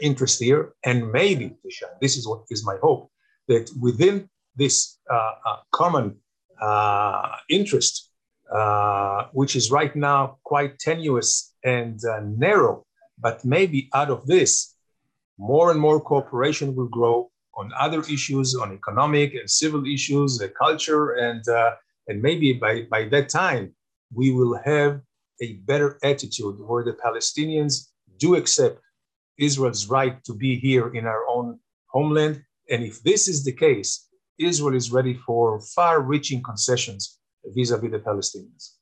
interest 0.01 0.41
here, 0.41 0.73
and 0.85 1.11
maybe, 1.11 1.55
this 2.01 2.17
is 2.17 2.27
what 2.27 2.43
is 2.49 2.65
my 2.65 2.77
hope, 2.81 3.11
that 3.47 3.69
within 3.79 4.29
this 4.55 4.97
uh, 5.11 5.31
uh, 5.45 5.57
common 5.71 6.15
uh, 6.61 7.37
interest, 7.49 8.11
which 9.33 9.55
is 9.55 9.71
right 9.71 9.95
now 9.95 10.37
quite 10.43 10.79
tenuous 10.79 11.53
and 11.63 11.99
narrow, 12.37 12.85
but 13.17 13.43
maybe 13.43 13.89
out 13.93 14.09
of 14.09 14.25
this 14.25 14.75
more 15.37 15.71
and 15.71 15.79
more 15.79 15.99
cooperation 15.99 16.75
will 16.75 16.87
grow 16.87 17.29
on 17.55 17.71
other 17.79 18.01
issues, 18.01 18.55
on 18.55 18.73
economic 18.73 19.33
and 19.33 19.49
civil 19.49 19.85
issues, 19.85 20.41
uh, 20.41 20.47
culture, 20.57 21.13
and 21.13 21.47
uh, 21.47 21.71
and 22.07 22.21
maybe 22.21 22.53
by, 22.53 22.83
by 22.89 23.05
that 23.09 23.29
time 23.29 23.73
we 24.13 24.31
will 24.31 24.59
have 24.63 25.01
a 25.41 25.53
better 25.65 25.99
attitude 26.03 26.55
where 26.59 26.83
the 26.83 26.93
Palestinians 26.93 27.89
do 28.17 28.35
accept 28.35 28.79
Israel's 29.37 29.87
right 29.87 30.23
to 30.23 30.33
be 30.33 30.57
here 30.57 30.93
in 30.95 31.05
our 31.05 31.27
own 31.27 31.59
homeland. 31.87 32.43
And 32.69 32.83
if 32.83 33.03
this 33.03 33.27
is 33.27 33.43
the 33.43 33.51
case, 33.51 34.07
Israel 34.39 34.75
is 34.75 34.91
ready 34.91 35.13
for 35.13 35.59
far-reaching 35.61 36.41
concessions 36.41 37.19
vis-a-vis 37.45 37.91
the 37.91 37.99
Palestinians. 37.99 38.75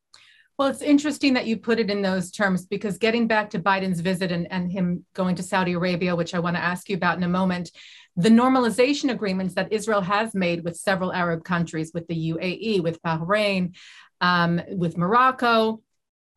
Well, 0.58 0.68
it's 0.68 0.82
interesting 0.82 1.34
that 1.34 1.48
you 1.48 1.58
put 1.58 1.80
it 1.80 1.90
in 1.90 2.04
those 2.04 2.30
terms 2.30 2.66
because 2.66 3.00
getting 3.00 3.28
back 3.28 3.50
to 3.52 3.60
Biden's 3.60 4.02
visit 4.02 4.32
and, 4.32 4.52
and 4.52 4.72
him 4.72 5.04
going 5.14 5.36
to 5.36 5.44
Saudi 5.44 5.74
Arabia, 5.74 6.16
which 6.16 6.36
I 6.36 6.40
want 6.40 6.56
to 6.56 6.64
ask 6.64 6.90
you 6.90 6.96
about 6.96 7.18
in 7.18 7.24
a 7.24 7.28
moment, 7.30 7.72
the 8.16 8.30
normalization 8.30 9.10
agreements 9.10 9.56
that 9.56 9.74
Israel 9.74 10.02
has 10.02 10.36
made 10.36 10.64
with 10.64 10.78
several 10.78 11.12
Arab 11.12 11.44
countries, 11.44 11.92
with 11.94 12.08
the 12.08 12.32
UAE, 12.34 12.84
with 12.84 13.02
Bahrain, 13.02 13.76
um, 14.22 14.62
with 14.70 14.96
Morocco, 14.96 15.82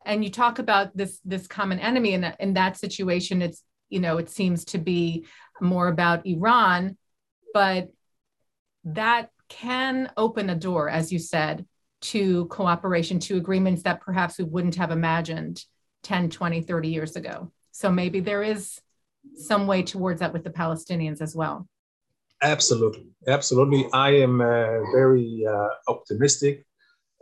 and 0.07 0.23
you 0.23 0.31
talk 0.31 0.57
about 0.57 0.95
this 0.95 1.19
this 1.25 1.47
common 1.47 1.79
enemy 1.79 2.13
in 2.13 2.23
in 2.39 2.53
that 2.53 2.77
situation, 2.77 3.41
it's 3.41 3.61
you 3.89 3.99
know 3.99 4.17
it 4.17 4.29
seems 4.29 4.65
to 4.65 4.77
be 4.77 5.25
more 5.61 5.87
about 5.87 6.25
Iran, 6.25 6.97
but 7.53 7.89
that 8.85 9.31
can 9.49 10.11
open 10.17 10.49
a 10.49 10.55
door, 10.55 10.89
as 10.89 11.11
you 11.11 11.19
said, 11.19 11.65
to 12.01 12.45
cooperation, 12.45 13.19
to 13.19 13.37
agreements 13.37 13.83
that 13.83 14.01
perhaps 14.01 14.37
we 14.37 14.43
wouldn't 14.43 14.75
have 14.75 14.91
imagined 14.91 15.63
10, 16.03 16.29
20, 16.29 16.61
30 16.61 16.89
years 16.89 17.15
ago. 17.15 17.51
So 17.71 17.91
maybe 17.91 18.19
there 18.19 18.43
is 18.43 18.79
some 19.35 19.67
way 19.67 19.83
towards 19.83 20.19
that 20.19 20.33
with 20.33 20.43
the 20.43 20.49
Palestinians 20.49 21.21
as 21.21 21.35
well. 21.35 21.67
Absolutely. 22.41 23.07
Absolutely. 23.27 23.87
I 23.93 24.11
am 24.11 24.41
uh, 24.41 24.91
very 24.93 25.43
uh, 25.49 25.69
optimistic 25.87 26.67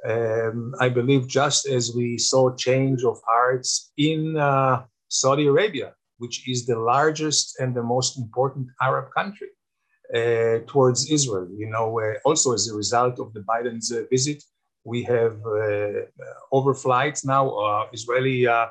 Um, 0.06 0.76
I 0.80 0.90
believe 0.90 1.28
just 1.28 1.68
as 1.68 1.96
we 1.96 2.18
saw 2.18 2.54
change 2.56 3.04
of 3.04 3.20
hearts 3.26 3.92
in 3.98 4.38
uh, 4.38 4.84
Saudi 5.08 5.48
Arabia, 5.48 5.94
which 6.18 6.48
is 6.48 6.66
the 6.66 6.78
largest 6.78 7.60
and 7.60 7.76
the 7.76 7.82
most 7.82 8.18
important 8.18 8.68
Arab 8.82 9.12
country 9.18 9.50
uh, 10.14 10.60
towards 10.68 11.10
Israel. 11.10 11.48
You 11.58 11.70
know, 11.72 12.00
uh, 12.00 12.14
also 12.24 12.54
as 12.54 12.68
a 12.68 12.76
result 12.76 13.20
of 13.20 13.34
the 13.34 13.42
Biden's 13.42 13.92
uh, 13.92 14.04
visit, 14.12 14.44
we 14.86 15.04
have 15.04 15.36
uh, 15.46 16.06
overflights 16.54 17.26
now. 17.26 17.50
Uh, 17.50 17.88
Israeli 17.92 18.48
uh, 18.48 18.68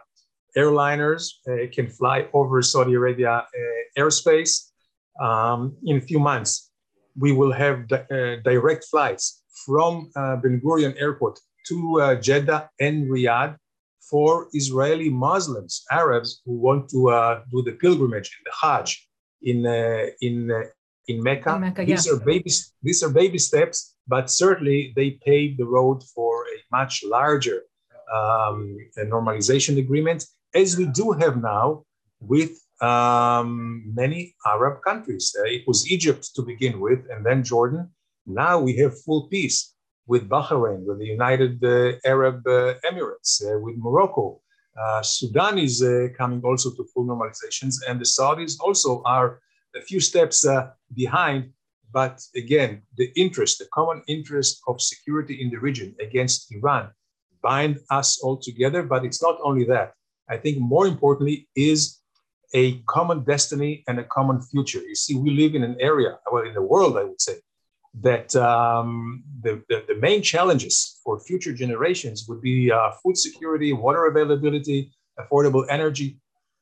airliners 0.56 1.24
can 1.72 1.88
fly 1.88 2.28
over 2.32 2.62
Saudi 2.62 2.94
Arabia 2.94 3.44
airspace. 3.98 4.70
Um, 5.20 5.76
in 5.84 5.96
a 5.98 6.00
few 6.00 6.20
months, 6.20 6.70
we 7.16 7.32
will 7.32 7.52
have 7.52 7.88
di- 7.88 8.40
direct 8.44 8.84
flights 8.90 9.42
from 9.66 10.10
Ben 10.14 10.60
Gurion 10.64 10.94
Airport 10.98 11.40
to 11.68 12.18
Jeddah 12.20 12.70
and 12.80 13.10
Riyadh 13.10 13.56
for 14.10 14.48
Israeli 14.52 15.10
Muslims, 15.10 15.84
Arabs 15.90 16.42
who 16.44 16.52
want 16.52 16.88
to 16.90 17.10
uh, 17.10 17.40
do 17.50 17.62
the 17.62 17.72
pilgrimage 17.72 18.28
in 18.36 18.42
the 18.44 18.54
Hajj 18.60 19.08
in 19.42 19.66
uh, 19.66 20.06
in 20.20 20.36
in 21.08 21.22
Mecca. 21.22 21.54
In 21.54 21.60
Mecca 21.60 21.84
these 21.84 22.06
yeah. 22.06 22.12
are 22.14 22.20
baby 22.20 22.50
these 22.82 23.02
are 23.02 23.10
baby 23.10 23.38
steps, 23.38 23.94
but 24.06 24.30
certainly 24.30 24.92
they 24.96 25.10
pave 25.24 25.56
the 25.56 25.66
road 25.66 26.02
for 26.14 26.44
a 26.54 26.58
much 26.70 27.04
larger 27.04 27.62
um, 28.12 28.76
normalization 28.98 29.78
agreement, 29.78 30.24
as 30.54 30.76
we 30.76 30.86
do 30.86 31.12
have 31.12 31.40
now 31.40 31.84
with 32.20 32.52
um, 32.80 33.82
many 33.94 34.34
Arab 34.46 34.82
countries. 34.82 35.34
Uh, 35.38 35.44
it 35.44 35.62
was 35.66 35.90
Egypt 35.90 36.30
to 36.34 36.42
begin 36.42 36.80
with, 36.80 37.00
and 37.10 37.24
then 37.24 37.42
Jordan. 37.42 37.90
Now 38.26 38.58
we 38.58 38.76
have 38.76 39.00
full 39.02 39.28
peace 39.28 39.74
with 40.06 40.28
Bahrain, 40.28 40.84
with 40.84 40.98
the 40.98 41.06
United 41.06 41.62
uh, 41.64 41.92
Arab 42.04 42.46
uh, 42.46 42.74
Emirates, 42.90 43.42
uh, 43.42 43.58
with 43.58 43.76
Morocco. 43.76 44.40
Uh, 44.80 45.02
Sudan 45.02 45.58
is 45.58 45.82
uh, 45.82 46.08
coming 46.18 46.42
also 46.42 46.70
to 46.74 46.84
full 46.92 47.06
normalizations, 47.06 47.76
and 47.88 48.00
the 48.00 48.04
Saudis 48.04 48.58
also 48.60 49.02
are 49.04 49.40
a 49.76 49.82
few 49.82 50.00
steps 50.00 50.46
uh, 50.46 50.70
behind. 50.94 51.50
But 51.92 52.20
again, 52.34 52.82
the 52.96 53.12
interest, 53.14 53.58
the 53.58 53.68
common 53.72 54.02
interest 54.08 54.60
of 54.66 54.80
security 54.80 55.40
in 55.40 55.50
the 55.50 55.58
region 55.58 55.94
against 56.00 56.52
Iran 56.52 56.90
bind 57.42 57.78
us 57.90 58.20
all 58.22 58.38
together. 58.38 58.82
But 58.82 59.04
it's 59.04 59.22
not 59.22 59.38
only 59.42 59.64
that. 59.64 59.92
I 60.28 60.36
think 60.38 60.58
more 60.58 60.86
importantly 60.86 61.48
is 61.54 62.00
a 62.54 62.78
common 62.88 63.24
destiny 63.24 63.84
and 63.88 63.98
a 63.98 64.04
common 64.04 64.40
future. 64.40 64.80
You 64.80 64.94
see, 64.94 65.14
we 65.16 65.30
live 65.30 65.54
in 65.54 65.62
an 65.62 65.76
area, 65.80 66.18
well, 66.30 66.44
in 66.44 66.54
the 66.54 66.62
world, 66.62 66.96
I 66.96 67.04
would 67.04 67.20
say, 67.20 67.36
that 68.00 68.34
um, 68.36 69.22
the, 69.42 69.62
the, 69.68 69.84
the, 69.86 69.96
main 69.96 70.20
challenges 70.22 71.00
for 71.04 71.20
future 71.20 71.52
generations 71.52 72.26
would 72.28 72.40
be 72.40 72.72
uh, 72.72 72.90
food 73.02 73.16
security, 73.16 73.72
water 73.72 74.06
availability, 74.06 74.92
affordable 75.18 75.64
energy 75.68 76.18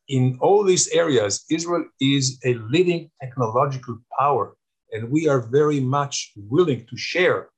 in 0.09 0.39
all 0.41 0.65
these 0.65 0.89
areas, 0.89 1.45
Israel 1.51 1.85
is 2.01 2.39
a 2.45 2.55
leading 2.55 3.11
technological 3.21 3.99
power, 4.19 4.57
and 4.93 5.11
we 5.11 5.29
are 5.29 5.41
very 5.41 5.81
much 5.81 6.33
willing 6.37 6.87
to 6.91 6.97
share 6.97 7.49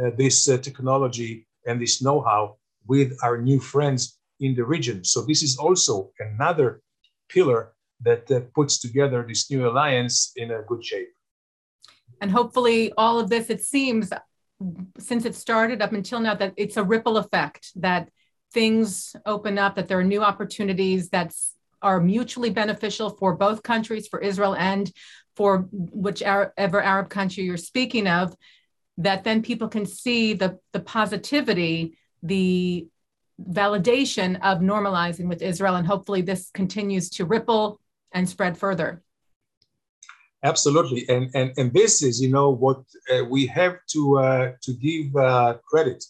uh, 0.00 0.10
this 0.16 0.48
uh, 0.48 0.58
technology 0.58 1.46
and 1.66 1.80
this 1.80 2.02
know 2.02 2.20
how 2.20 2.56
with 2.86 3.16
our 3.22 3.38
new 3.38 3.58
friends 3.58 4.18
in 4.40 4.54
the 4.54 4.64
region. 4.64 5.04
So, 5.04 5.22
this 5.22 5.42
is 5.42 5.56
also 5.56 6.10
another 6.18 6.82
pillar 7.28 7.72
that 8.00 8.30
uh, 8.30 8.40
puts 8.54 8.78
together 8.78 9.24
this 9.26 9.50
new 9.50 9.66
alliance 9.68 10.32
in 10.36 10.50
a 10.50 10.62
good 10.62 10.84
shape. 10.84 11.08
And 12.20 12.30
hopefully, 12.30 12.92
all 12.96 13.18
of 13.18 13.30
this, 13.30 13.50
it 13.50 13.62
seems, 13.62 14.12
since 14.98 15.24
it 15.24 15.34
started 15.34 15.80
up 15.80 15.92
until 15.92 16.20
now, 16.20 16.34
that 16.34 16.54
it's 16.56 16.76
a 16.76 16.82
ripple 16.82 17.16
effect, 17.16 17.70
that 17.76 18.10
things 18.52 19.16
open 19.26 19.58
up, 19.58 19.76
that 19.76 19.88
there 19.88 19.98
are 19.98 20.04
new 20.04 20.22
opportunities, 20.22 21.08
that's 21.08 21.54
are 21.84 22.00
mutually 22.00 22.50
beneficial 22.62 23.08
for 23.10 23.30
both 23.46 23.62
countries, 23.72 24.08
for 24.08 24.20
Israel 24.30 24.54
and 24.72 24.84
for 25.36 25.68
whichever 26.06 26.80
Arab 26.92 27.08
country 27.18 27.44
you're 27.44 27.68
speaking 27.72 28.06
of, 28.20 28.34
that 29.06 29.24
then 29.26 29.42
people 29.50 29.68
can 29.76 29.86
see 30.02 30.22
the, 30.42 30.50
the 30.72 30.80
positivity, 30.80 31.98
the 32.22 32.86
validation 33.62 34.30
of 34.48 34.54
normalizing 34.72 35.28
with 35.32 35.42
Israel. 35.42 35.74
And 35.76 35.86
hopefully 35.86 36.22
this 36.22 36.50
continues 36.60 37.10
to 37.16 37.24
ripple 37.24 37.80
and 38.12 38.28
spread 38.28 38.56
further. 38.56 39.02
Absolutely. 40.44 41.00
And, 41.08 41.24
and, 41.34 41.48
and 41.58 41.72
this 41.72 42.02
is, 42.02 42.20
you 42.22 42.30
know, 42.36 42.48
what 42.64 42.80
uh, 43.12 43.24
we 43.34 43.46
have 43.46 43.76
to, 43.94 44.00
uh, 44.18 44.52
to 44.64 44.72
give 44.86 45.16
uh, 45.16 45.54
credit 45.70 46.00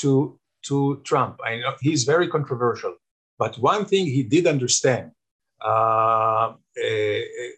to, 0.00 0.38
to 0.68 1.00
Trump. 1.04 1.34
I 1.44 1.56
know 1.60 1.74
he's 1.80 2.04
very 2.04 2.28
controversial. 2.36 2.94
But 3.38 3.58
one 3.58 3.84
thing 3.84 4.06
he 4.06 4.22
did 4.22 4.46
understand 4.46 5.12
uh, 5.60 6.54
uh, 6.54 6.54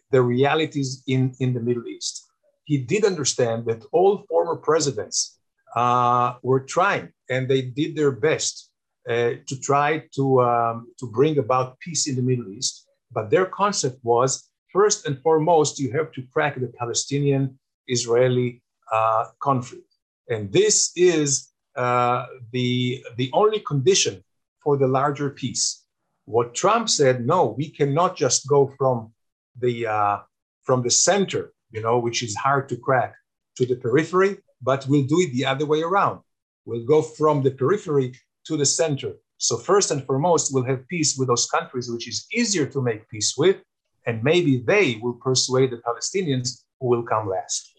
the 0.09 0.21
realities 0.21 1.03
in, 1.05 1.35
in 1.39 1.53
the 1.53 1.59
Middle 1.59 1.87
East. 1.87 2.27
He 2.63 2.79
did 2.79 3.05
understand 3.05 3.65
that 3.65 3.85
all 3.91 4.25
former 4.27 4.55
presidents 4.55 5.37
uh, 5.75 6.33
were 6.41 6.61
trying 6.61 7.13
and 7.29 7.47
they 7.47 7.61
did 7.61 7.95
their 7.95 8.11
best 8.11 8.71
uh, 9.07 9.33
to 9.47 9.59
try 9.61 10.03
to, 10.15 10.41
um, 10.41 10.87
to 10.99 11.05
bring 11.05 11.37
about 11.37 11.79
peace 11.79 12.07
in 12.07 12.15
the 12.15 12.23
Middle 12.23 12.49
East. 12.49 12.87
But 13.11 13.29
their 13.29 13.45
concept 13.45 13.99
was 14.03 14.49
first 14.73 15.05
and 15.05 15.21
foremost, 15.21 15.79
you 15.79 15.91
have 15.91 16.11
to 16.13 16.23
crack 16.33 16.59
the 16.59 16.73
Palestinian 16.79 17.59
Israeli 17.87 18.63
uh, 18.91 19.25
conflict. 19.39 19.93
And 20.27 20.51
this 20.51 20.91
is 20.95 21.49
uh, 21.75 22.25
the, 22.51 23.03
the 23.17 23.29
only 23.33 23.59
condition 23.59 24.23
for 24.63 24.77
the 24.77 24.87
larger 24.87 25.29
peace. 25.29 25.83
What 26.25 26.53
Trump 26.55 26.89
said, 26.89 27.25
no, 27.25 27.55
we 27.57 27.69
cannot 27.69 28.15
just 28.15 28.47
go 28.47 28.73
from 28.77 29.13
the 29.59 29.87
uh, 29.87 30.17
from 30.63 30.83
the 30.83 30.91
center, 30.91 31.53
you 31.71 31.81
know, 31.81 31.99
which 31.99 32.23
is 32.23 32.35
hard 32.35 32.69
to 32.69 32.77
crack, 32.77 33.15
to 33.57 33.65
the 33.65 33.75
periphery, 33.75 34.37
but 34.61 34.85
we'll 34.87 35.07
do 35.07 35.19
it 35.19 35.33
the 35.33 35.45
other 35.45 35.65
way 35.65 35.81
around. 35.81 36.21
We'll 36.65 36.85
go 36.85 37.01
from 37.01 37.41
the 37.41 37.51
periphery 37.51 38.13
to 38.45 38.57
the 38.57 38.65
center. 38.65 39.13
So 39.37 39.57
first 39.57 39.89
and 39.89 40.05
foremost, 40.05 40.53
we'll 40.53 40.65
have 40.65 40.87
peace 40.87 41.17
with 41.17 41.27
those 41.27 41.47
countries, 41.47 41.89
which 41.89 42.07
is 42.07 42.27
easier 42.31 42.67
to 42.67 42.81
make 42.81 43.09
peace 43.09 43.35
with, 43.35 43.57
and 44.05 44.23
maybe 44.23 44.63
they 44.65 44.99
will 45.01 45.15
persuade 45.15 45.71
the 45.71 45.77
Palestinians 45.77 46.63
who 46.79 46.87
will 46.87 47.03
come 47.03 47.27
last. 47.27 47.73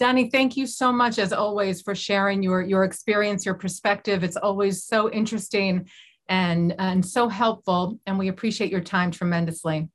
Danny, 0.00 0.30
thank 0.30 0.56
you 0.56 0.66
so 0.66 0.90
much 0.90 1.18
as 1.18 1.30
always 1.30 1.82
for 1.82 1.94
sharing 1.94 2.42
your, 2.42 2.62
your 2.62 2.84
experience, 2.84 3.44
your 3.44 3.54
perspective. 3.54 4.24
It's 4.24 4.38
always 4.38 4.82
so 4.82 5.10
interesting 5.10 5.90
and, 6.26 6.74
and 6.78 7.04
so 7.04 7.28
helpful. 7.28 8.00
And 8.06 8.18
we 8.18 8.28
appreciate 8.28 8.70
your 8.70 8.80
time 8.80 9.10
tremendously. 9.10 9.90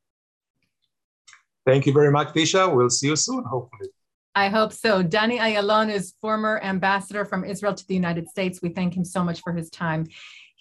Thank 1.66 1.88
you 1.88 1.94
very 1.94 2.12
much, 2.12 2.36
Tisha. 2.36 2.72
We'll 2.72 2.92
see 2.92 3.08
you 3.08 3.16
soon, 3.16 3.46
hopefully. 3.46 3.90
I 4.36 4.50
hope 4.50 4.74
so. 4.74 5.02
Danny 5.02 5.40
Ayalon 5.40 5.92
is 5.92 6.14
former 6.22 6.62
ambassador 6.62 7.26
from 7.26 7.44
Israel 7.44 7.74
to 7.74 7.88
the 7.88 7.96
United 7.96 8.30
States. 8.30 8.62
We 8.62 8.70
thank 8.70 8.96
him 8.96 9.06
so 9.06 9.24
much 9.24 9.42
for 9.42 9.54
his 9.54 9.72
time 9.72 10.06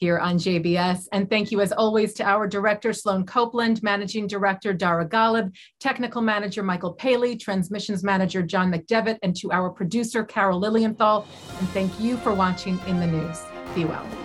here 0.05 0.19
on 0.19 0.37
JBS. 0.37 1.09
And 1.13 1.31
thank 1.31 1.51
you, 1.51 1.63
as 1.63 1.73
always, 1.73 2.13
to 2.15 2.25
our 2.25 2.47
director, 2.47 2.93
Sloan 2.93 3.25
Copeland, 3.25 3.83
managing 3.83 4.27
director, 4.27 4.75
Dara 4.75 5.09
Golub, 5.09 5.51
technical 5.81 6.21
manager, 6.21 6.63
Michael 6.63 6.93
Paley, 6.93 7.37
transmissions 7.37 8.05
manager, 8.05 8.43
John 8.43 8.71
McDevitt, 8.71 9.17
and 9.23 9.35
to 9.37 9.51
our 9.51 9.71
producer, 9.71 10.23
Carol 10.23 10.61
Lilienthal. 10.61 11.27
And 11.59 11.69
thank 11.71 11.99
you 11.99 12.19
for 12.19 12.35
watching 12.35 12.79
In 12.87 13.01
the 13.01 13.07
News. 13.07 13.41
Be 13.75 13.87
well. 13.87 14.24